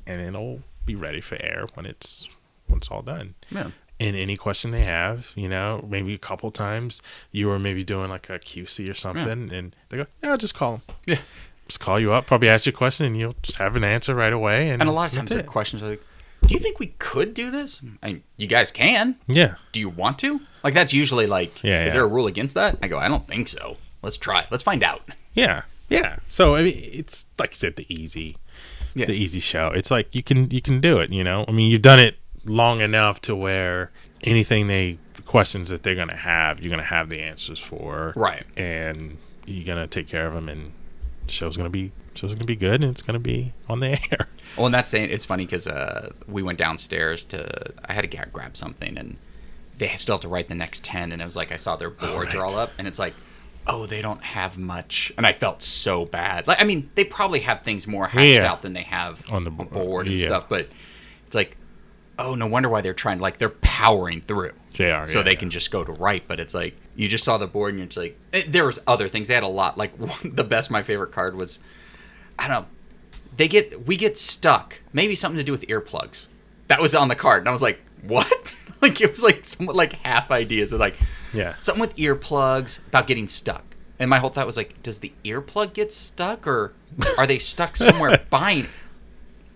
[0.08, 2.28] and it'll be ready for air when it's
[2.68, 3.36] when it's all done.
[3.52, 3.72] Yeah.
[4.00, 8.10] And any question they have, you know, maybe a couple times you were maybe doing
[8.10, 11.20] like a QC or something, and they go, "Yeah, just call them." Yeah.
[11.68, 14.14] Just call you up, probably ask you a question, and you'll just have an answer
[14.16, 14.70] right away.
[14.70, 16.02] And, And a lot of times the questions are like,
[16.46, 19.16] "Do you think we could do this?" I mean, you guys can.
[19.28, 20.40] yeah, Do you want to?
[20.64, 21.94] Like that's usually like, Yeah, is yeah.
[21.94, 22.78] there a rule against that?
[22.84, 23.78] I go, I don't think so.
[24.02, 24.46] Let's try.
[24.52, 25.02] Let's find out.
[25.34, 25.62] Yeah,
[25.94, 26.18] yeah.
[26.26, 28.38] So I mean, it's like I said, the easy,
[28.94, 29.06] Yeah.
[29.06, 29.68] the easy show.
[29.68, 31.12] It's like you can you can do it.
[31.12, 33.92] You know, I mean, you've done it long enough to where
[34.24, 38.46] anything they questions that they're gonna have, you're gonna have the answers for, Right.
[38.58, 40.72] And you're gonna take care of them, and
[41.28, 44.28] the show's gonna be show's gonna be good, and it's gonna be on the air.
[44.58, 48.08] Well, and that's saying it's funny because uh, we went downstairs to I had to
[48.08, 49.18] ga- grab something, and
[49.78, 51.90] they still have to write the next ten, and it was like I saw their
[51.90, 53.14] boards are all up, and it's like,
[53.68, 56.48] oh, they don't have much, and I felt so bad.
[56.48, 58.52] Like I mean, they probably have things more hashed Yeah.
[58.52, 60.26] out than they have On the on board and yeah.
[60.26, 60.68] stuff, but
[61.26, 61.58] it's like,
[62.20, 63.20] oh, no wonder why they're trying.
[63.20, 64.52] Like they're powering through.
[64.74, 65.06] Jr.
[65.06, 66.28] so yeah, they can just go to write.
[66.28, 68.80] But it's like you just saw the board and you're just like, eh, there was
[68.88, 69.28] other things.
[69.28, 69.78] They had a lot.
[69.78, 71.60] Like one, the best, my favorite card was,
[72.40, 72.68] I don't know,
[73.38, 74.82] they get we get stuck.
[74.94, 76.28] Maybe something to do with earplugs.
[76.70, 78.56] That was on the card, and I was like, what?
[78.84, 80.96] Like it was like somewhat like half ideas of like
[81.34, 81.56] Yeah.
[81.60, 83.64] something with earplugs about getting stuck.
[84.00, 86.74] And my whole thought was like, does the earplug get stuck, or
[87.18, 88.68] are they stuck somewhere buying?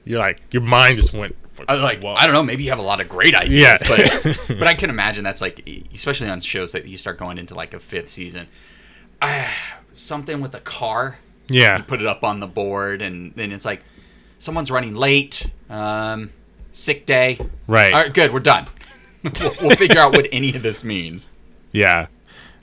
[0.05, 1.35] You're like your mind just went.
[1.67, 2.13] I was like, Whoa.
[2.13, 2.43] I don't know.
[2.43, 3.87] Maybe you have a lot of great ideas, Yeah.
[4.23, 7.55] but but I can imagine that's like, especially on shows that you start going into
[7.55, 8.47] like a fifth season,
[9.21, 9.51] ah,
[9.93, 11.17] something with a car.
[11.49, 11.77] Yeah.
[11.77, 13.81] You put it up on the board, and then it's like
[14.37, 16.29] someone's running late, um,
[16.71, 17.39] sick day.
[17.67, 17.93] Right.
[17.93, 18.31] All right, good.
[18.33, 18.67] We're done.
[19.23, 21.27] We'll, we'll figure out what any of this means.
[21.71, 22.07] Yeah.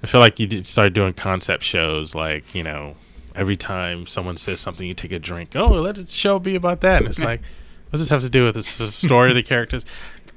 [0.02, 2.96] I feel like you did start doing concept shows like, you know,
[3.34, 5.56] every time someone says something, you take a drink.
[5.56, 6.98] Oh, let the show be about that.
[7.02, 9.86] And it's like, what does this have to do with the story of the characters?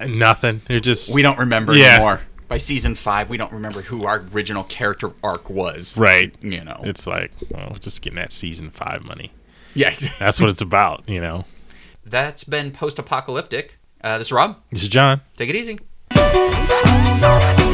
[0.05, 0.61] Nothing.
[0.68, 1.13] They're just.
[1.13, 1.95] We don't remember Yeah.
[1.95, 2.22] anymore.
[2.47, 5.97] By season five, we don't remember who our original character arc was.
[5.97, 6.34] Right.
[6.41, 6.80] You know.
[6.84, 9.32] It's like, well, we're just getting that season five money.
[9.74, 9.89] yeah.
[9.89, 10.15] exactly.
[10.26, 11.43] That's what it's about, you know.
[12.05, 13.78] That's been post-apocalyptic.
[14.01, 14.57] Uh, this is Rob.
[14.72, 15.20] This is John.
[15.36, 15.78] Take it easy.
[16.10, 17.66] Thank you.